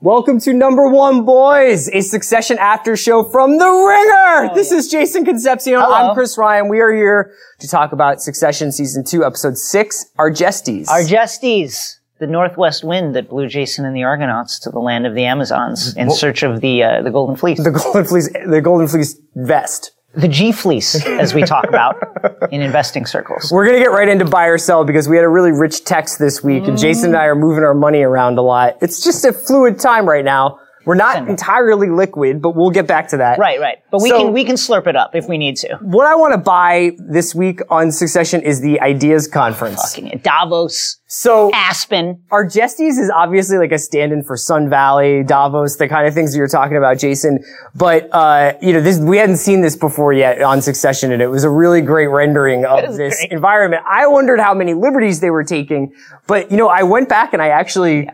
[0.00, 4.54] Welcome to Number One Boys, a Succession after show from The Ringer.
[4.54, 5.74] this is Jason Concepcion.
[5.74, 6.68] I'm Chris Ryan.
[6.68, 10.86] We are here to talk about Succession Season 2, Episode 6, Argestes.
[10.86, 15.24] Argestes, the northwest wind that blew Jason and the Argonauts to the land of the
[15.24, 17.62] Amazons in search of the uh, the Golden Fleece.
[17.64, 19.90] the Golden Fleece, the Golden Fleece vest.
[20.18, 21.94] The G Fleece, as we talk about
[22.50, 23.52] in investing circles.
[23.52, 26.18] We're gonna get right into buy or sell because we had a really rich text
[26.18, 28.78] this week, and Jason and I are moving our money around a lot.
[28.80, 30.58] It's just a fluid time right now.
[30.88, 33.38] We're not entirely liquid, but we'll get back to that.
[33.38, 33.76] Right, right.
[33.90, 35.76] But we So- can we can slurp it up if we need to.
[35.82, 39.94] What I want to buy this week on Succession is the Ideas Conference.
[39.94, 42.20] Fucking Davos, So Aspen.
[42.32, 46.48] Argestes is obviously like a stand-in for Sun Valley, Davos, the kind of things you're
[46.48, 47.40] talking about, Jason.
[47.74, 51.28] But uh, you know, this we hadn't seen this before yet on Succession, and it
[51.28, 53.30] was a really great rendering of this great.
[53.32, 53.82] environment.
[53.86, 55.92] I wondered how many liberties they were taking,
[56.26, 58.08] but you know, I went back and I actually.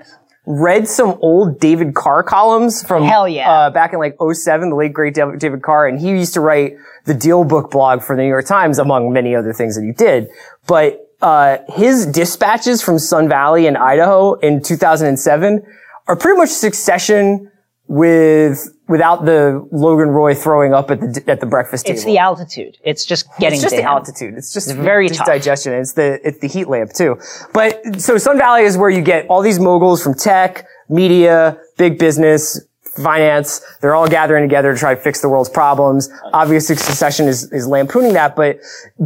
[0.47, 3.51] Read some old David Carr columns from Hell yeah.
[3.51, 6.77] uh, back in like 07, the late great David Carr, and he used to write
[7.07, 9.93] the Deal Book blog for the New York Times, among many other things that he
[9.93, 10.29] did.
[10.67, 15.63] But uh, his dispatches from Sun Valley in Idaho in 2007
[16.07, 17.51] are pretty much succession
[17.87, 21.97] with without the Logan Roy throwing up at the at the breakfast table.
[21.97, 22.79] It's the altitude.
[22.83, 23.88] It's just getting It's just the him.
[23.88, 24.35] altitude.
[24.37, 25.27] It's just very just tough.
[25.27, 25.75] digestion.
[25.75, 27.18] It's the it's the heat lamp too.
[27.53, 31.99] But so Sun Valley is where you get all these moguls from tech, media, big
[31.99, 32.61] business,
[32.97, 33.61] finance.
[33.81, 36.09] They're all gathering together to try to fix the world's problems.
[36.33, 38.61] Obviously, Succession is is lampooning that, but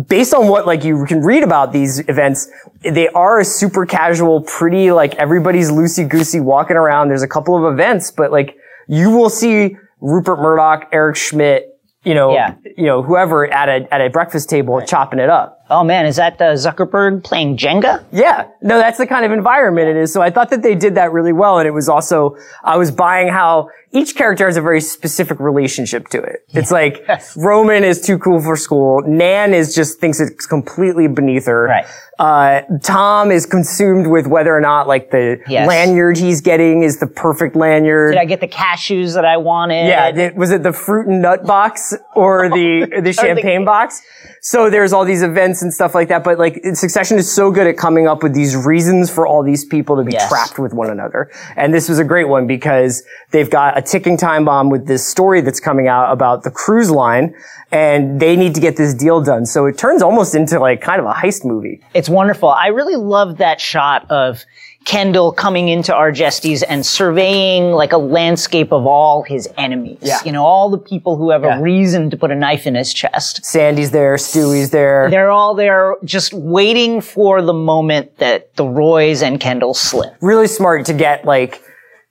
[0.09, 2.49] based on what like you can read about these events,
[2.83, 7.09] they are a super casual, pretty like everybody's loosey goosey walking around.
[7.09, 8.57] There's a couple of events, but like
[8.89, 11.69] you will see Rupert Murdoch, Eric Schmidt,
[12.05, 12.55] you know, Yeah.
[12.77, 15.58] you know, whoever at a at a breakfast table chopping it up.
[15.71, 18.05] Oh man, is that uh, Zuckerberg playing Jenga?
[18.13, 20.13] Yeah, no, that's the kind of environment it is.
[20.13, 21.59] So I thought that they did that really well.
[21.59, 26.09] And it was also, I was buying how each character has a very specific relationship
[26.09, 26.45] to it.
[26.59, 29.03] It's like Roman is too cool for school.
[29.07, 31.65] Nan is just thinks it's completely beneath her.
[31.65, 31.87] Right.
[32.19, 35.69] Uh, Tom is consumed with whether or not like the Yes.
[35.69, 38.13] lanyard he's getting is the perfect lanyard.
[38.15, 39.87] Did I get the cashews that I wanted?
[39.87, 44.03] Yeah, was it the fruit and nut box or the the champagne box?
[44.43, 47.67] So there's all these events and stuff like that, but like Succession is so good
[47.67, 50.29] at coming up with these reasons for all these people to be Yes.
[50.29, 51.31] trapped with one another.
[51.57, 55.07] And this was a great one because they've got a ticking time bomb with this
[55.07, 57.35] story that's coming out about the cruise line
[57.71, 59.45] and they need to get this deal done.
[59.47, 61.81] So it turns almost into like kind of a heist movie.
[61.95, 62.49] It's wonderful.
[62.49, 64.45] I really love that shot of
[64.85, 69.99] Kendall coming into Argestes and surveying like a landscape of all his enemies.
[70.01, 70.19] Yeah.
[70.25, 71.59] You know, all the people who have Yeah.
[71.59, 73.45] a reason to put a knife in his chest.
[73.45, 75.11] Sandy's there, Stewie's there.
[75.11, 80.15] They're all there just waiting for the moment that the Roys and Kendall slip.
[80.23, 81.61] really smart to get like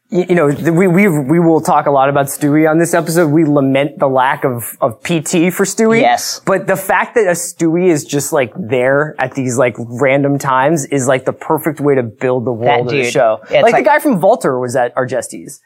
[0.09, 3.27] you know we we we will talk a lot about Stewie on this episode.
[3.29, 5.99] We lament the lack of of PT for Stewie.
[6.01, 6.39] Yes.
[6.45, 10.85] but the fact that a Stewie is just like there at these like random times
[10.85, 13.39] is like the perfect way to build the world of the show.
[13.51, 15.59] Like, like- the guy from Vaulter was at Argestes.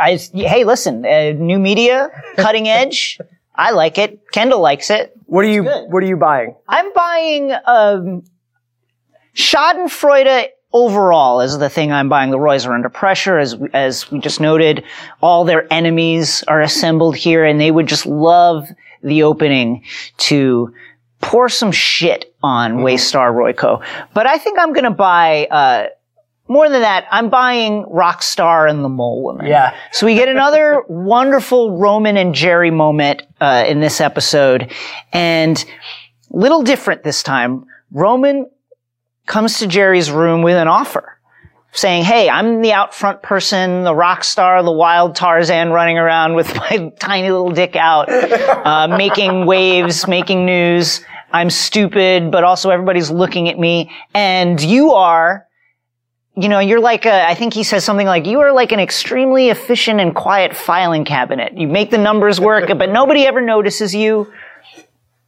[0.00, 3.18] I, hey, listen, uh, new media, cutting edge.
[3.54, 4.20] I like it.
[4.32, 5.14] Kendall likes it.
[5.26, 5.92] What are you good.
[5.92, 6.54] What are you buying?
[6.68, 8.22] I'm buying um,
[9.34, 12.30] Schadenfreude overall is the thing I'm buying.
[12.30, 14.84] The Roys are under pressure, as as we just noted.
[15.20, 18.68] All their enemies are assembled here, and they would just love
[19.02, 19.84] the opening
[20.18, 20.74] to
[21.20, 23.84] pour some shit on Waystar Royco.
[24.14, 25.46] But I think I'm going to buy.
[25.50, 25.86] Uh,
[26.50, 29.46] more than that, I'm buying Rockstar and the Mole Woman.
[29.46, 29.76] Yeah.
[29.92, 34.72] So we get another wonderful Roman and Jerry moment uh, in this episode,
[35.12, 35.62] and
[36.30, 37.66] little different this time.
[37.90, 38.50] Roman
[39.28, 41.18] comes to Jerry's room with an offer,
[41.72, 46.34] saying, "Hey, I'm the out front person, the rock star, the wild Tarzan, running around
[46.34, 51.04] with my tiny little dick out, uh, making waves, making news.
[51.32, 55.44] I'm stupid, but also everybody's looking at me, and you are."
[56.40, 58.78] you know, you're like a, I think he says something like, you are like an
[58.78, 61.58] extremely efficient and quiet filing cabinet.
[61.58, 64.32] You make the numbers work, but nobody ever notices you.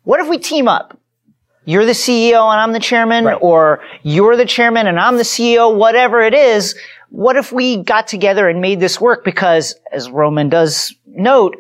[0.05, 0.97] What if we team up?
[1.65, 5.77] You're the CEO and I'm the chairman, or you're the chairman and I'm the CEO,
[5.77, 6.75] whatever it is.
[7.11, 9.25] What if we got together and made this work?
[9.25, 11.57] Because, as Roman does note,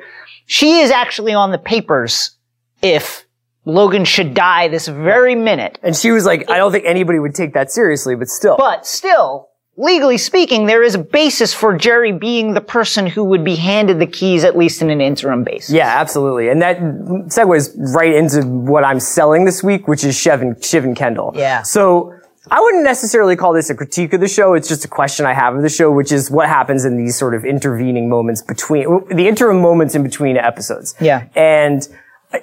[0.47, 2.37] she is actually on the papers
[2.83, 3.27] if
[3.67, 5.79] Logan should die this very minute.
[5.83, 8.57] And she was like, I don't think anybody would take that seriously, but still.
[8.57, 13.45] But still, legally speaking, there is a basis for Jerry being the person who would
[13.45, 15.71] be handed the keys, at least in an interim basis.
[15.71, 16.49] Yeah, absolutely.
[16.49, 20.85] And that segues right into what I'm selling this week, which is Shiv and, Shiv
[20.85, 21.33] and Kendall.
[21.35, 21.63] Yeah.
[21.63, 22.15] So
[22.51, 24.55] I wouldn't necessarily call this a critique of the show.
[24.55, 27.17] It's just a question I have of the show, which is what happens in these
[27.17, 30.95] sort of intervening moments between, the interim moments in between episodes.
[31.01, 31.29] Yeah.
[31.35, 31.87] And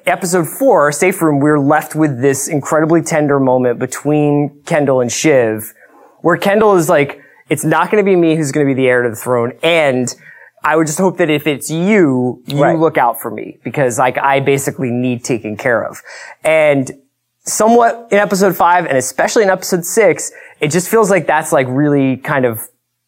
[0.06, 5.74] episode four, Safe Room, we're left with this incredibly tender moment between Kendall and Shiv,
[6.21, 8.88] where Kendall is like, it's not going to be me who's going to be the
[8.88, 9.53] heir to the throne.
[9.63, 10.13] And
[10.63, 12.77] I would just hope that if it's you, you Right.
[12.77, 16.01] look out for me because like I basically need taken care of.
[16.43, 16.91] And
[17.45, 21.67] somewhat in episode five and especially in episode six, it just feels like that's like
[21.69, 22.67] really kind of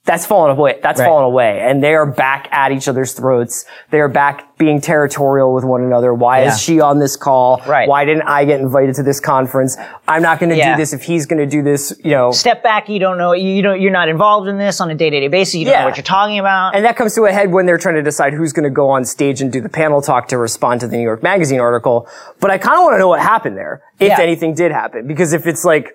[0.09, 0.79] that's fallen away.
[0.81, 1.05] That's Right.
[1.05, 1.59] fallen away.
[1.61, 3.65] And they are back at each other's throats.
[3.91, 6.15] They are back being territorial with one another.
[6.15, 6.47] Why Yeah.
[6.47, 7.61] is she on this call?
[7.67, 7.87] Right.
[7.87, 9.77] Why didn't I get invited to this conference?
[10.07, 10.71] I'm not going to Yeah.
[10.75, 12.31] do this if he's going to do this, you know.
[12.31, 15.27] Step back, you don't know, you don't, you're not involved in this on a day-to-day
[15.27, 15.81] basis, you don't Yeah.
[15.81, 16.73] know what you're talking about.
[16.75, 18.89] And that comes to a head when they're trying to decide who's going to go
[18.89, 22.07] on stage and do the panel talk to respond to the New York Magazine article.
[22.39, 25.05] But I kind of want to know what happened there, if anything did happen.
[25.07, 25.93] Because if it's like,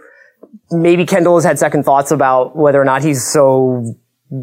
[0.71, 3.97] maybe Kendall has had second thoughts about whether or not he's so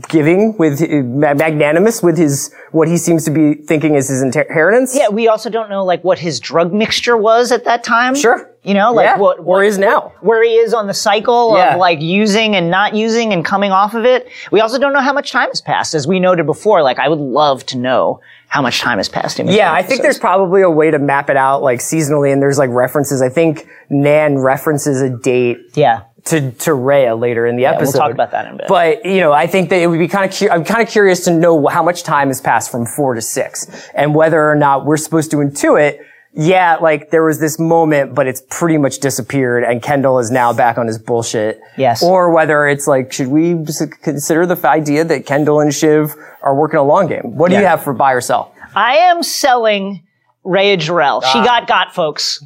[0.07, 4.95] giving with magnanimous with his what he seems to be thinking is his inheritance.
[4.95, 8.15] yeah, we also don't know like what his drug mixture was at that time.
[8.15, 8.47] Sure.
[8.63, 9.17] You know, like Yeah.
[9.17, 10.13] what, or what is now.
[10.21, 11.73] where he is on the cycle Yeah.
[11.73, 14.27] of like using and not using and coming off of it.
[14.51, 15.95] We also don't know how much time has passed.
[15.95, 19.39] As we noted before, like I would love to know how much time has passed
[19.39, 22.41] in Yeah, I think there's probably a way to map it out like seasonally, and
[22.41, 23.21] there's like references.
[23.21, 26.01] I think Nan references a date Yeah.
[26.25, 27.93] To to Rhea later in the episode.
[27.93, 28.67] we'll talk about that in a bit.
[28.67, 30.37] But you know, I think that it would be kind of.
[30.37, 33.21] Cu- I'm kind of curious to know how much time has passed from four to
[33.21, 35.99] six, and whether or not we're supposed to intuit.
[36.33, 40.53] Yeah, like there was this moment, but it's pretty much disappeared, and Kendall is now
[40.53, 41.59] back on his bullshit.
[41.77, 42.01] Yes.
[42.01, 43.53] Or whether it's like, should we
[44.01, 47.35] consider the idea that Kendall and Shiv are working a long game?
[47.35, 48.55] What do you have for buy or sell?
[48.73, 50.07] I am selling
[50.45, 51.21] Rhea Jarrell.
[51.21, 51.31] Ah.
[51.33, 52.41] She got got, folks.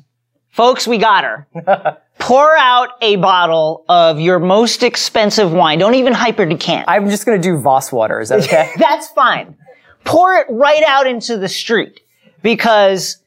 [0.50, 1.48] Folks, we got her.
[2.20, 5.80] pour out a bottle of your most expensive wine.
[5.80, 6.86] Don't even hyper decant.
[6.88, 8.20] I'm just gonna do Voss water.
[8.20, 8.72] Is that okay?
[8.78, 9.56] That's fine.
[10.04, 12.02] Pour it right out into the street
[12.42, 13.18] because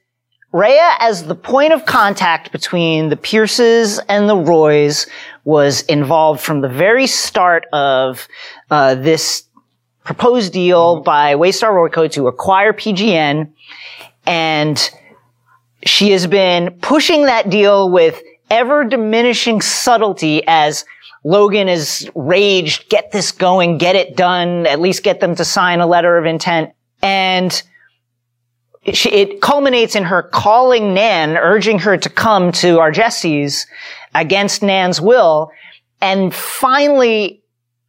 [0.53, 5.07] Rhea, as the point of contact between the Pierces and the Roys,
[5.45, 8.27] was involved from the very start of
[8.71, 9.45] uh, this
[10.05, 13.51] proposed deal by Waystar Royco to acquire PGM,
[14.27, 14.91] and
[15.85, 20.85] she has been pushing that deal with ever diminishing subtlety as
[21.25, 25.81] Logan is raged, get this going, get it done, at least get them to sign
[25.81, 26.73] a letter of intent.
[27.03, 27.63] And
[28.83, 33.67] it culminates in her calling Nan, urging her to come to our Argestes
[34.15, 35.51] against Nan's will.
[36.01, 37.43] And finally,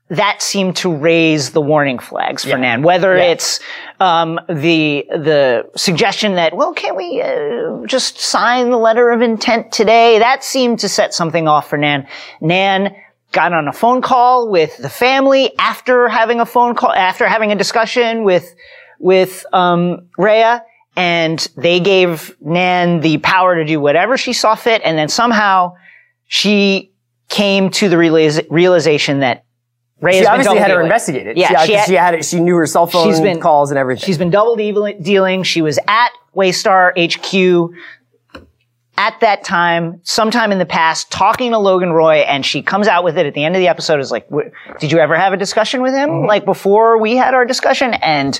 [0.10, 2.82] that seemed to raise the warning flags for Nan.
[2.82, 3.60] Whether it's
[4.00, 9.72] um, the the suggestion that well, can't we uh, just sign the letter of intent
[9.72, 10.18] today?
[10.18, 12.08] That seemed to set something off for Nan.
[12.42, 12.96] Nan
[13.32, 17.52] got on a phone call with the family after having a phone call after having
[17.52, 18.56] a discussion with
[18.98, 20.64] with um, Rhea,
[20.96, 25.76] and they gave Nan the power to do whatever she saw fit, and then somehow
[26.26, 26.94] she
[27.28, 29.46] came to the realiza- realization that
[30.02, 31.38] Rhea She has obviously had her investigated.
[31.38, 32.26] Yeah, she, she had, she had it.
[32.26, 34.06] She knew her cell phone She's been- calls and everything.
[34.06, 35.44] She's been double dealing.
[35.44, 37.74] She was at Waystar HQ
[38.98, 43.06] at that time, sometime in the past, talking to Logan Roy, and she comes out
[43.06, 44.02] with it at the end of the episode.
[44.02, 44.28] Is like,
[44.80, 46.10] did you ever have a discussion with him?
[46.10, 46.28] Mm.
[46.28, 48.38] Like before we had our discussion, and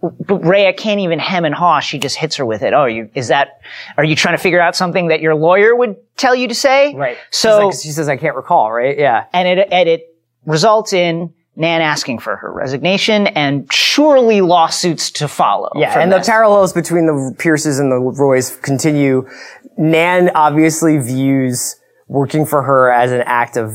[0.00, 1.80] but Rhea can't even hem and haw.
[1.80, 2.72] She just hits her with it.
[2.72, 3.60] Oh, you is that?
[3.98, 6.94] Are you trying to figure out something that your lawyer would tell you to say?
[6.94, 7.18] right.
[7.30, 8.98] So like- she says, "I can't recall." Right?
[8.98, 9.26] Yeah.
[9.34, 10.11] and it and it
[10.46, 15.68] results in Nan asking for her resignation and surely lawsuits to follow.
[15.74, 16.26] Yeah, and this.
[16.26, 19.28] the parallels between the Pierces and the Roys continue.
[19.76, 21.76] Nan obviously views
[22.08, 23.74] working for her as an act of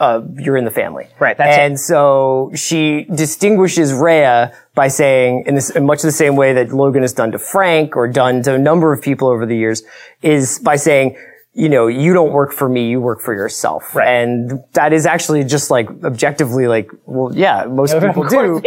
[0.00, 1.60] uh, you're in the family, Right, that's it.
[1.60, 6.70] and so she distinguishes Rhea by saying, in this in much the same way that
[6.72, 9.82] Logan has done to Frank or done to a number of people over the years,
[10.22, 11.16] is by saying.
[11.54, 13.94] You know, you don't work for me, you work for yourself.
[13.96, 14.06] Right.
[14.06, 18.60] And that is actually just like objectively like, well, yeah, most people do.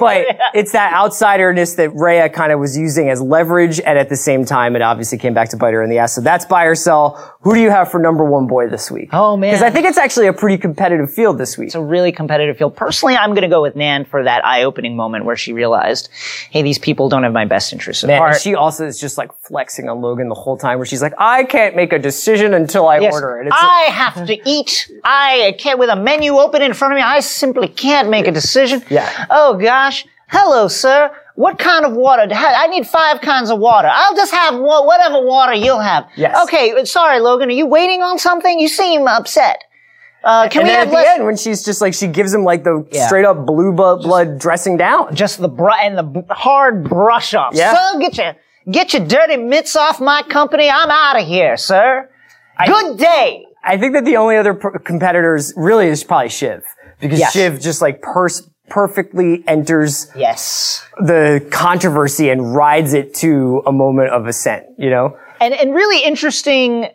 [0.00, 0.24] But
[0.54, 4.46] it's that outsiderness that Rhea kind of was using as leverage, and at the same
[4.46, 6.14] time, it obviously came back to bite her in the ass.
[6.14, 7.36] So that's buy or sell.
[7.42, 9.10] Who do you have for number one boy this week?
[9.12, 9.50] Oh, man.
[9.50, 11.66] because I think it's actually a pretty competitive field this week.
[11.66, 12.76] it's a really competitive field.
[12.76, 16.08] Personally, I'm going to go with Nan for that eye-opening moment where she realized,
[16.50, 18.32] hey, these people don't have my best interests at Man, heart.
[18.34, 21.14] and she also is just like flexing on Logan the whole time, where she's like,
[21.18, 23.12] "I can't make a decision until I Yes.
[23.12, 24.90] order it." It's I have to eat.
[25.04, 28.32] I can't, with a menu open in front of me, I simply can't make a
[28.32, 28.82] decision.
[28.88, 29.08] Yeah.
[29.30, 30.04] Oh gosh.
[30.28, 31.10] Hello, sir.
[31.36, 32.26] What kind of water?
[32.32, 33.88] I need five kinds of water.
[33.90, 36.06] I'll just have whatever water you'll have.
[36.16, 36.36] Yes.
[36.44, 36.84] Okay.
[36.84, 37.48] Sorry, Logan.
[37.48, 38.58] Are you waiting on something?
[38.58, 39.64] You seem upset.
[40.24, 42.34] Uh, can and we then have at the end, when she's just like, she gives
[42.34, 43.06] him like the Yeah.
[43.06, 45.14] straight up blue blood dressing down.
[45.14, 47.54] just the br- and the b- hard brush off.
[47.54, 47.72] Yeah.
[47.72, 48.34] Sir, get your
[48.70, 50.68] get your dirty mitts off my company.
[50.68, 52.08] I'm out of here, sir.
[52.66, 53.46] Good day.
[53.64, 56.64] I think that the only other per- competitors really is probably Shiv
[57.00, 57.32] because Yes.
[57.32, 60.84] Shiv just like pers- perfectly enters Yes.
[60.98, 65.16] the controversy and rides it to a moment of ascent, you know?
[65.40, 66.88] and and really interesting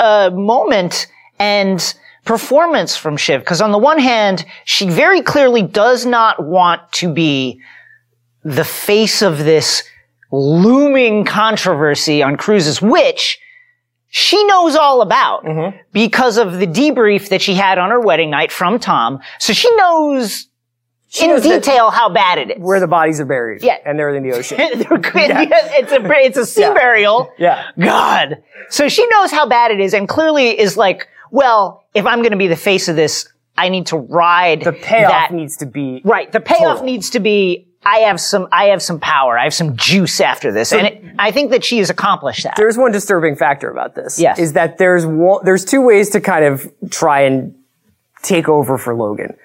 [0.00, 1.06] uh, moment
[1.38, 6.80] and performance from Shiv because on the one hand she very clearly does not want
[6.92, 7.60] to be
[8.44, 9.82] the face of this
[10.32, 13.38] looming controversy on cruises, which
[14.10, 15.76] she knows all about mm-hmm.
[15.92, 19.20] because of the debrief that she had on her wedding night from Tom.
[19.38, 20.48] So she knows
[21.20, 22.56] in knows detail how bad it is.
[22.58, 23.62] Where the bodies are buried.
[23.62, 23.78] Yeah.
[23.84, 24.58] And they're in the ocean.
[24.60, 26.74] it's a it's a sea Yeah.
[26.74, 27.32] burial.
[27.38, 27.70] Yeah.
[27.78, 28.42] God.
[28.68, 32.32] So she knows how bad it is and clearly is like, well, if I'm going
[32.32, 35.32] to be the face of this, I need to ride the payoff that.
[35.32, 36.30] needs to be right.
[36.32, 36.84] The payoff total.
[36.84, 39.38] needs to be, I have some, I have some power.
[39.38, 40.72] I have some juice after this.
[40.72, 42.54] and it, I think that she has accomplished that.
[42.56, 44.20] There's one disturbing factor about this.
[44.20, 44.38] Yes.
[44.38, 47.54] Is that there's one, there's two ways to kind of try and
[48.22, 49.36] take over for Logan.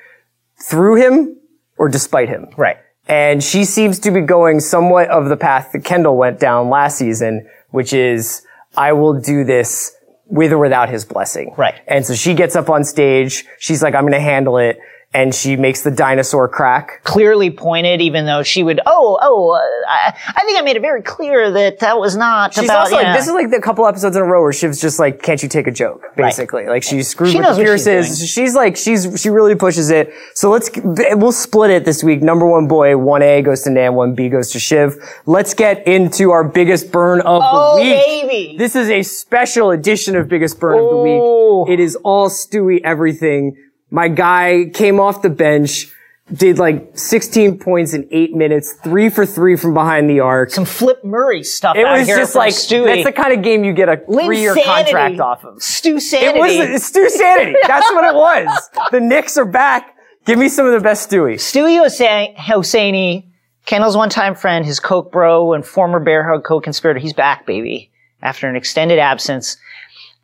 [0.61, 1.37] Through him
[1.77, 2.49] or despite him.
[2.57, 2.77] Right.
[3.07, 6.97] And she seems to be going somewhat of the path that Kendall went down last
[6.97, 11.53] season, which is, I will do this with or without his blessing.
[11.55, 11.75] Right.
[11.87, 13.45] And so she gets up on stage.
[13.59, 14.79] She's like, I'm going to handle it.
[15.15, 17.01] And she makes the dinosaur crack.
[17.05, 19.59] Clearly pointed, even though she would, oh, oh, uh,
[19.89, 22.95] I, I think I made it very clear that that was not She's about, also
[22.97, 25.41] like, this is like the couple episodes in a row where Shiv's just like, can't
[25.41, 26.03] you take a joke?
[26.17, 26.67] Basically.
[26.67, 28.29] Like she's screwed She with knows the what she's Pierces.
[28.29, 30.11] She's, like, she's, she really pushes it.
[30.33, 32.21] So let's, we'll split it this week.
[32.21, 34.97] Number one boy, 1A goes to Nan, 1B goes to Shiv.
[35.25, 38.05] Let's get into our biggest burn of Oh, the week.
[38.05, 38.57] baby.
[38.57, 41.63] This is a special edition of biggest burn of the Oh.
[41.63, 41.73] week.
[41.73, 43.55] It is all Stewie everything.
[43.95, 45.87] My guy came off the bench.
[46.33, 50.49] Did like 16 points in eight minutes, three for three from behind the arc.
[50.49, 52.85] Some Flip Murray stuff It out was here just from like Stewie.
[52.87, 55.61] that's the kind of game you get a three-year contract off of.
[55.61, 57.55] Stu It was Stu Sanity.
[57.67, 58.69] That's what it was.
[58.91, 59.95] The Knicks are back.
[60.25, 61.35] Give me some of the best Stewie.
[61.35, 63.27] Stewie Hossein- Hosseini,
[63.67, 66.99] Kendall's one-time friend, his coke bro, and former Bear Hug co-conspirator.
[66.99, 67.91] He's back, baby,
[68.23, 69.57] after an extended absence.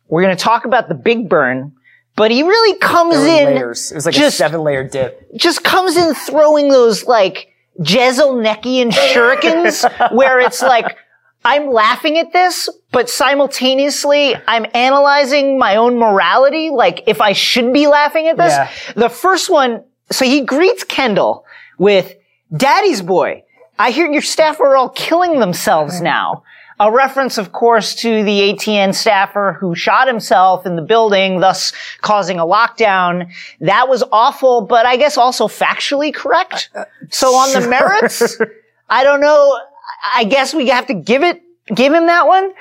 [0.08, 1.72] We're going to talk about the big burn,
[2.16, 3.90] but he really comes in layers.
[3.92, 5.34] It was like just- a seven-layer dip.
[5.36, 7.48] just comes in throwing those like
[7.80, 10.96] Jezelneckian shurikens where it's like,
[11.44, 17.72] I'm laughing at this, but simultaneously I'm analyzing my own morality, like if I should
[17.72, 18.52] be laughing at this.
[18.52, 18.70] Yeah.
[18.94, 21.44] The first one, so he greets Kendall
[21.78, 22.14] with,
[22.56, 23.44] Daddy's boy,
[23.78, 26.44] I hear your staff are all killing themselves now.
[26.80, 31.72] A reference, of course, to the ATN staffer who shot himself in the building, thus
[32.00, 33.30] causing a lockdown.
[33.60, 36.70] That was awful, but I guess also factually correct.
[36.74, 38.38] Uh, uh, so on the merits,
[38.88, 39.60] I don't know.
[40.14, 41.42] I guess we have to give it,
[41.74, 42.52] give him that one.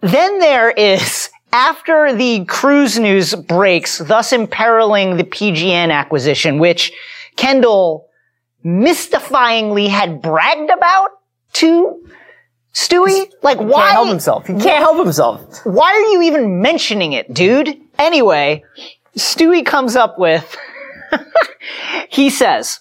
[0.00, 6.92] Then there is, after the cruise news breaks, thus imperiling the PGM acquisition, which
[7.36, 8.08] Kendall
[8.64, 11.10] mystifyingly had bragged about
[11.54, 12.06] to
[12.76, 13.32] Stewie?
[13.42, 13.80] Like, why?
[13.80, 14.46] Can't help himself.
[14.46, 15.64] He can't help himself.
[15.64, 17.74] Why are you even mentioning it, dude?
[17.98, 18.64] Anyway,
[19.16, 20.54] Stewie comes up with,
[22.10, 22.80] he says,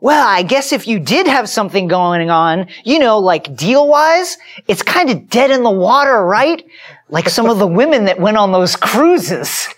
[0.00, 4.38] well, I guess if you did have something going on, you know, like deal wise,
[4.66, 6.64] it's kind of dead in the water, right?
[7.10, 9.68] Like some of the women that went on those cruises.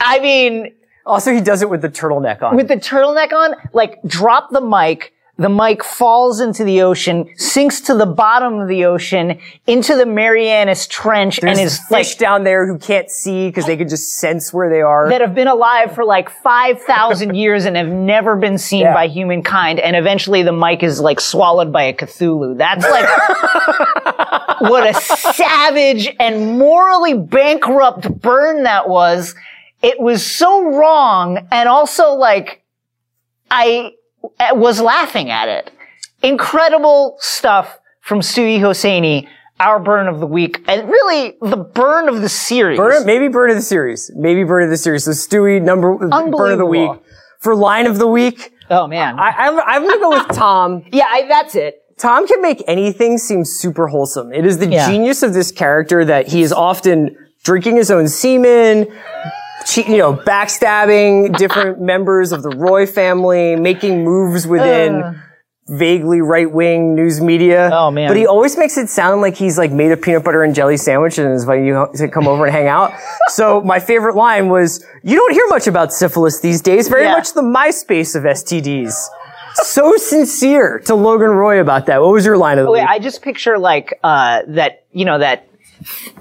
[0.00, 0.74] I mean,
[1.06, 2.56] Also, he does it with the turtleneck on.
[2.56, 5.12] with the turtleneck on, like drop the mic.
[5.42, 10.06] The mic falls into the ocean, sinks to the bottom of the ocean, into the
[10.06, 13.88] Marianas Trench, There's and is fish like down there who can't see because they can
[13.88, 15.08] just sense where they are.
[15.08, 18.94] that have been alive for like 5,000 years and have never been seen Yeah.
[18.94, 19.80] by humankind.
[19.80, 22.56] And eventually the mic is like swallowed by a Cthulhu.
[22.56, 23.08] That's like
[24.70, 29.34] what a savage and morally bankrupt burn that was.
[29.82, 31.48] It was so wrong.
[31.50, 32.62] And also like,
[33.50, 33.92] I
[34.52, 35.70] was laughing at it.
[36.22, 39.28] Incredible stuff from Stewie Hosseini,
[39.60, 42.78] our burn of the week, and really the burn of the series.
[42.78, 44.10] Burn, maybe burn of the series.
[44.14, 45.04] Maybe burn of the series.
[45.04, 46.90] So Stewie, number burn of the week.
[47.40, 49.18] For line of the week, Oh man.
[49.18, 50.84] I, I'm, I'm gonna go with Tom.
[50.92, 51.78] yeah, I, that's it.
[51.98, 54.32] Tom can make anything seem super wholesome.
[54.32, 54.88] It is the Yeah.
[54.88, 58.86] genius of this character that he is often drinking his own semen,
[59.76, 65.20] you know, backstabbing different members of the Roy family, making moves within
[65.68, 67.70] vaguely right-wing news media.
[67.72, 68.08] Oh, man.
[68.08, 70.76] But he always makes it sound like he's like made a peanut butter and jelly
[70.76, 72.92] sandwich and is inviting you to come over and hang out.
[73.28, 76.88] so my favorite line was, "You don't hear much about syphilis these days.
[76.88, 77.12] Very Yeah.
[77.12, 78.94] much the MySpace of STDs."
[79.54, 82.00] so sincere to Logan Roy about that.
[82.00, 82.88] What was your line of the Wait, week?
[82.88, 85.46] I just picture like uh, that, you know, that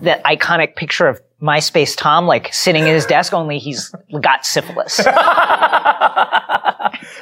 [0.01, 4.99] that iconic picture of MySpace Tom, like sitting at his desk, only he's got syphilis.
[4.99, 5.15] we got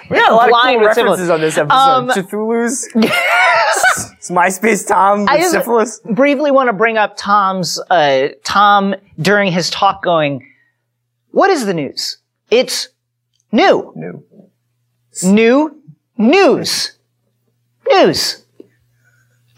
[0.10, 1.30] a lot of cool references syphilis.
[1.30, 1.74] on this episode.
[1.74, 6.02] Um, Cthulhu's, it's MySpace Tom with I syphilis.
[6.12, 10.46] briefly want to bring up Tom's uh, Tom during his talk, going,
[11.32, 12.18] "What is the news?
[12.52, 12.90] It's
[13.54, 14.24] new, new,
[15.24, 15.82] new
[16.18, 16.92] news,
[17.90, 18.44] news."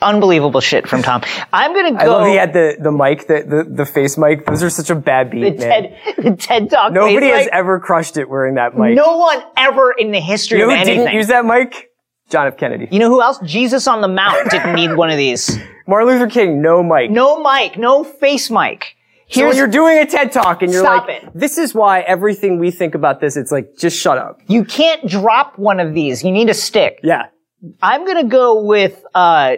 [0.02, 1.22] Unbelievable shit from Tom.
[1.54, 1.98] I'm gonna go.
[1.98, 4.46] I love he had the, the mic, the, the, the face mic.
[4.46, 5.84] Those are such a bad beat, the man.
[5.84, 6.92] TED, the TED Talk.
[6.92, 7.54] Nobody has mic.
[7.54, 8.96] ever crushed it wearing that mic.
[8.96, 11.06] No one ever in the history you know of who anything.
[11.06, 11.90] didn't use that mic?
[12.30, 12.58] John F.
[12.58, 12.88] Kennedy.
[12.92, 13.40] You know who else?
[13.44, 15.60] Jesus on the Mount didn't need one of these.
[15.86, 17.12] Martin Luther King, no mic.
[17.12, 18.96] No mic, no face mic.
[19.30, 21.30] So when you're doing a TED Talk and you're Stop like, it.
[21.34, 24.42] this is why everything we think about this, it's like, just shut up.
[24.48, 26.22] you can't drop one of these.
[26.24, 27.00] You need a stick.
[27.02, 27.28] Yeah.
[27.82, 29.58] I'm gonna go with uh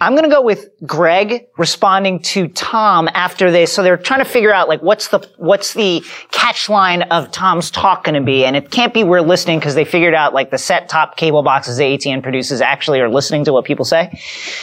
[0.00, 3.72] I'm gonna go with Greg responding to Tom after this.
[3.72, 7.70] So they're trying to figure out like what's the what's the catch line of Tom's
[7.70, 10.58] talk gonna be, and it can't be we're listening because they figured out like the
[10.58, 14.20] set top cable boxes that ATN produces actually are listening to what people say.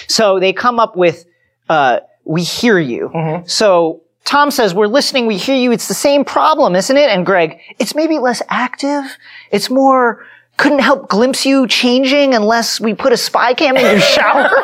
[0.07, 1.25] So they come up with
[1.69, 3.11] uh we hear you.
[3.45, 7.09] So Tom says, we're listening, we hear you, it's the same problem, isn't it?
[7.09, 9.03] And Greg, it's maybe less active.
[9.51, 10.25] It's more,
[10.57, 14.49] couldn't help glimpse you changing unless we put a spy cam in your shower.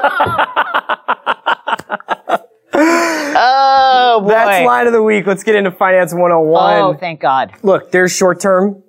[2.74, 4.30] oh boy.
[4.30, 5.28] That's line of the week.
[5.28, 6.74] Let's get into finance 101.
[6.80, 7.54] oh, thank God.
[7.64, 8.82] Look, there's short term.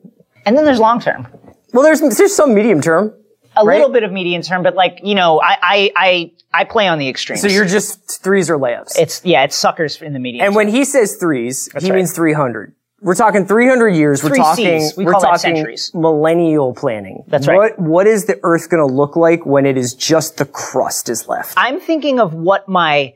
[0.46, 1.26] And then there's long term.
[1.72, 3.14] Well, there's there's some medium term.
[3.54, 3.76] A Right.
[3.78, 6.98] little bit of medium term, but like, you know, I, I, I, I play on
[6.98, 7.42] the extremes.
[7.42, 8.98] So you're just threes or layups.
[8.98, 10.46] it's, yeah, it's suckers in the medium.
[10.46, 11.96] and when he says threes, he right.
[11.96, 12.74] means 300.
[13.02, 14.22] We're talking 300 years.
[14.22, 14.80] We're Three talking.
[14.80, 14.96] Cs.
[14.96, 15.90] We are talking centuries.
[15.92, 17.24] millennial planning.
[17.26, 17.56] That's right.
[17.56, 21.08] What What is the Earth going to look like when it is just the crust
[21.08, 21.54] is left?
[21.56, 23.14] I'm thinking of what my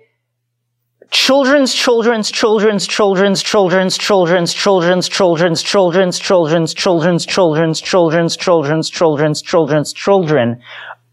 [1.13, 9.43] children's children's children's children's children's children's children's children's children's children's children's children's children's children's children's
[9.43, 10.61] children's children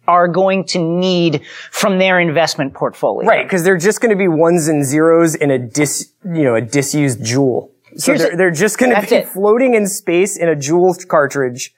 [0.08, 3.28] are going to need from their investment portfolio.
[3.28, 6.56] Right, because they're just going to be ones and zeros in a dis, you know,
[6.56, 7.73] a disused jewel.
[7.98, 9.28] So they're, they're just going to be it.
[9.28, 11.74] floating in space in a jewel cartridge,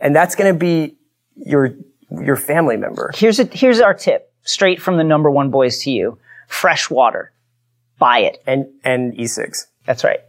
[0.00, 0.96] and that's going to be
[1.36, 1.74] your
[2.10, 3.12] your family member.
[3.14, 6.18] Here's a, here's our tip, straight from the number one boys to you.
[6.48, 7.32] Fresh water.
[7.98, 8.42] Buy it.
[8.46, 9.66] And and e6.
[9.86, 10.20] That's right.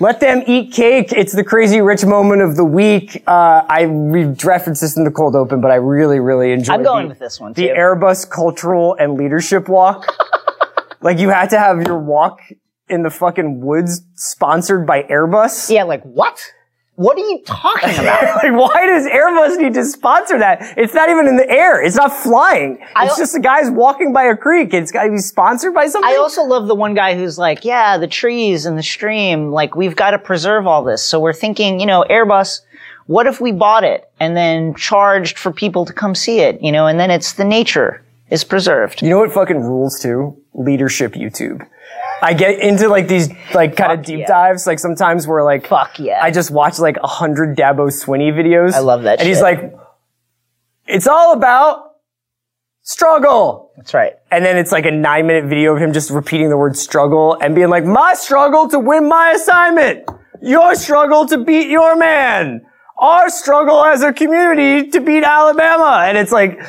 [0.00, 1.12] Let them eat cake.
[1.12, 3.22] It's the crazy rich moment of the week.
[3.28, 6.74] Uh, I we referenced this in the cold open, but I really, really enjoyed.
[6.74, 6.78] It.
[6.78, 7.68] I'm going the, with this one The.
[7.68, 10.06] Airbus cultural and leadership walk.
[11.00, 12.40] like you had to have your walk
[12.88, 15.70] in the fucking woods sponsored by Airbus.
[15.70, 16.40] yeah, like what?
[16.96, 18.22] What are you talking about?
[18.44, 20.74] like, why does Airbus need to sponsor that?
[20.76, 21.82] It's not even in the air.
[21.82, 22.78] It's not flying.
[22.98, 24.72] It's just the guys walking by a creek.
[24.72, 26.08] It's got to be sponsored by something.
[26.08, 29.74] I also love the one guy who's like, yeah, the trees and the stream, like
[29.74, 31.02] we've got to preserve all this.
[31.02, 32.60] So we're thinking, you know, Airbus,
[33.06, 36.70] what if we bought it and then charged for people to come see it, you
[36.70, 39.02] know, and then it's the nature is preserved.
[39.02, 40.40] You know what fucking rules too?
[40.54, 41.66] Leadership YouTube.
[42.24, 44.26] I get into like these like kind of deep yeah.
[44.26, 46.20] dives, like sometimes where like Fuck yeah.
[46.22, 48.72] I just watch like a hundred Dabo Swinney videos.
[48.72, 49.76] I love that And he's like,
[50.86, 51.96] it's all about
[52.80, 53.72] struggle.
[53.76, 54.14] That's right.
[54.30, 57.36] And then it's like a nine minute video of him just repeating the word struggle
[57.38, 60.08] and being like, my struggle to win my assignment.
[60.40, 62.64] Your struggle to beat your man.
[62.96, 66.04] Our struggle as a community to beat Alabama.
[66.06, 66.60] And it's like,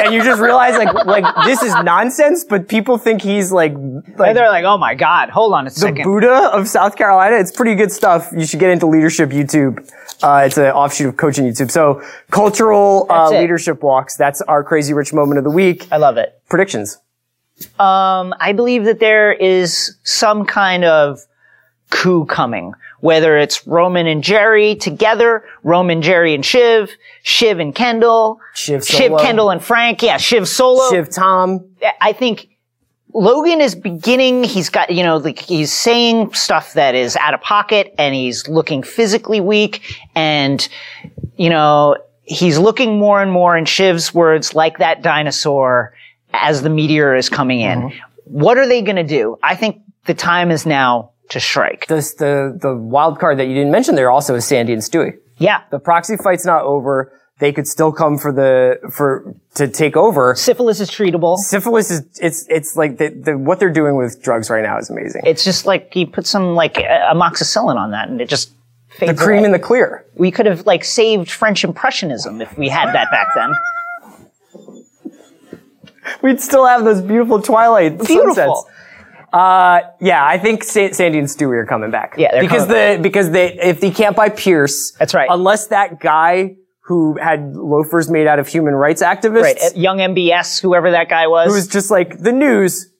[0.00, 4.28] and you just realize like, like this is nonsense, but people think he's like, like
[4.28, 5.96] And they're like, oh my God, hold on a second.
[5.96, 6.04] the.
[6.04, 7.36] Buddha of South Carolina.
[7.36, 8.30] It's pretty good stuff.
[8.36, 9.90] You should get into leadership YouTube.
[10.22, 11.72] Uh, it's an offshoot of coaching YouTube.
[11.72, 14.16] So cultural uh, leadership walks.
[14.16, 15.88] That's our crazy rich moment of the week.
[15.90, 16.40] I love it.
[16.48, 16.98] Predictions.
[17.78, 21.20] Um, I believe that there is some kind of
[21.90, 22.74] coup coming,
[23.04, 26.90] whether it's Roman and Jerry together, Roman, Jerry and Shiv,
[27.22, 29.12] Shiv and Kendall, Shiv Shiv.
[29.18, 30.88] Kendall and Frank, yeah, Shiv solo.
[30.88, 31.66] Shiv Tom.
[32.00, 32.48] I think
[33.12, 37.42] Logan is beginning, he's got, you know, like he's saying stuff that is out of
[37.42, 40.66] pocket and he's looking physically weak and,
[41.36, 45.92] you know, he's looking more and more in Shiv's words like that dinosaur
[46.32, 47.80] as the meteor is coming in.
[47.82, 47.98] Mm-hmm.
[48.24, 49.38] What are they going to do?
[49.42, 51.86] I think the time is now to strike.
[51.86, 55.18] The, the, the wild card that you didn't mention there also is Sandy and Stewie.
[55.38, 55.62] Yeah.
[55.70, 57.12] The proxy fight's not over.
[57.40, 60.34] They could still come for the, for, to take over.
[60.36, 61.36] Syphilis is treatable.
[61.38, 64.88] Syphilis is, it's, it's like the, the, what they're doing with drugs right now is
[64.90, 65.22] amazing.
[65.26, 68.52] It's just like you put some like uh, amoxicillin on that and it just
[68.90, 69.46] fades the cream away.
[69.46, 70.04] in the clear.
[70.14, 73.52] we could have like saved French Impressionism if we had that back then.
[76.22, 78.34] We'd still have those beautiful twilight Beautiful.
[78.34, 78.64] sunsets.
[79.34, 82.14] Uh, yeah, I think Sa- Sandy and Stewie are coming back.
[82.16, 85.28] Yeah, they're because coming the because they if they can't buy Pierce, That's right.
[85.30, 86.54] Unless that guy
[86.86, 91.08] who had loafers made out of human rights activists, Right, uh, young MBS, whoever that
[91.08, 91.48] guy was.
[91.48, 92.90] who was just like the news,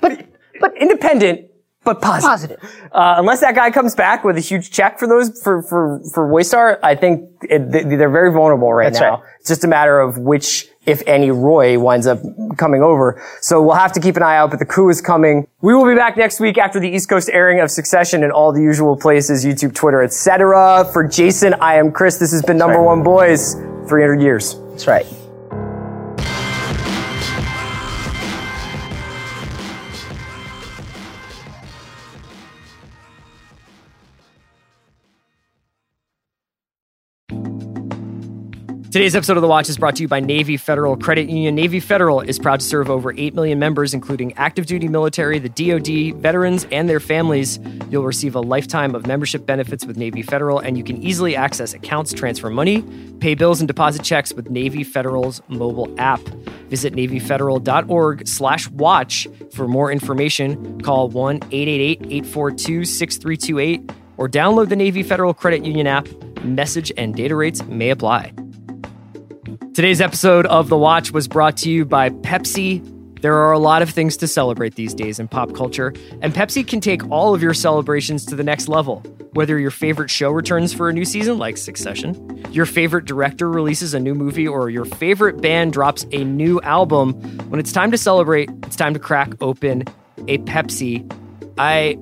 [0.00, 0.26] but
[0.60, 1.48] but independent,
[1.84, 2.58] but positive.
[2.60, 2.88] positive.
[2.92, 6.28] Uh, unless that guy comes back with a huge check for those for for for
[6.28, 9.10] Waystar, I think it, they- they're very vulnerable right That's now.
[9.14, 9.22] right.
[9.40, 12.20] It's just a matter of which, if any, Roy winds up
[12.56, 13.22] coming over.
[13.40, 14.50] So we'll have to keep an eye out.
[14.50, 15.46] But the coup is coming.
[15.60, 18.52] We will be back next week after the East Coast airing of Succession in all
[18.52, 20.88] the usual places: YouTube, Twitter, etc.
[20.92, 22.18] For Jason, I am Chris.
[22.18, 22.84] This has been Number right.
[22.84, 23.54] One Boys.
[23.88, 24.56] 300 years.
[24.70, 25.06] That's right.
[38.92, 41.54] Today's episode of The Watch is brought to you by Navy Federal Credit Union.
[41.54, 45.48] Navy Federal is proud to serve over 8 million members, including active duty military, the
[45.48, 47.58] DoD, veterans, and their families.
[47.88, 51.72] You'll receive a lifetime of membership benefits with Navy Federal, and you can easily access
[51.72, 52.82] accounts, transfer money,
[53.18, 56.20] pay bills, and deposit checks with Navy Federal's mobile app.
[56.68, 60.82] Visit NavyFederal.org slash watch for more information.
[60.82, 66.06] Call 1-888-842-6328 or download the Navy Federal Credit Union app.
[66.44, 68.34] Message and data rates may apply.
[69.60, 72.80] Today's episode of The Watch was brought to you by Pepsi.
[73.20, 76.66] There are a lot of things to celebrate these days in pop culture, and Pepsi
[76.66, 79.00] can take all of your celebrations to the next level.
[79.32, 83.94] Whether your favorite show returns for a new season, like Succession, your favorite director releases
[83.94, 87.12] a new movie, or your favorite band drops a new album,
[87.48, 89.84] when it's time to celebrate, it's time to crack open
[90.28, 91.10] a Pepsi.
[91.58, 91.98] I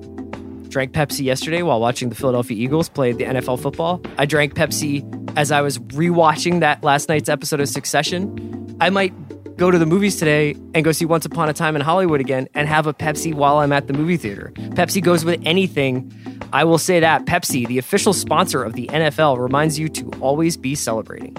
[0.71, 4.01] drank Pepsi yesterday while watching the Philadelphia Eagles play the NFL football.
[4.17, 5.05] I drank Pepsi
[5.37, 8.77] as I was rewatching that last night's episode of Succession.
[8.81, 9.13] I might
[9.57, 12.47] go to the movies today and go see Once Upon a Time in Hollywood again
[12.55, 14.51] and have a Pepsi while I'm at the movie theater.
[14.55, 16.11] Pepsi goes with anything.
[16.51, 20.57] I will say that Pepsi, the official sponsor of the NFL, reminds you to always
[20.57, 21.37] be celebrating.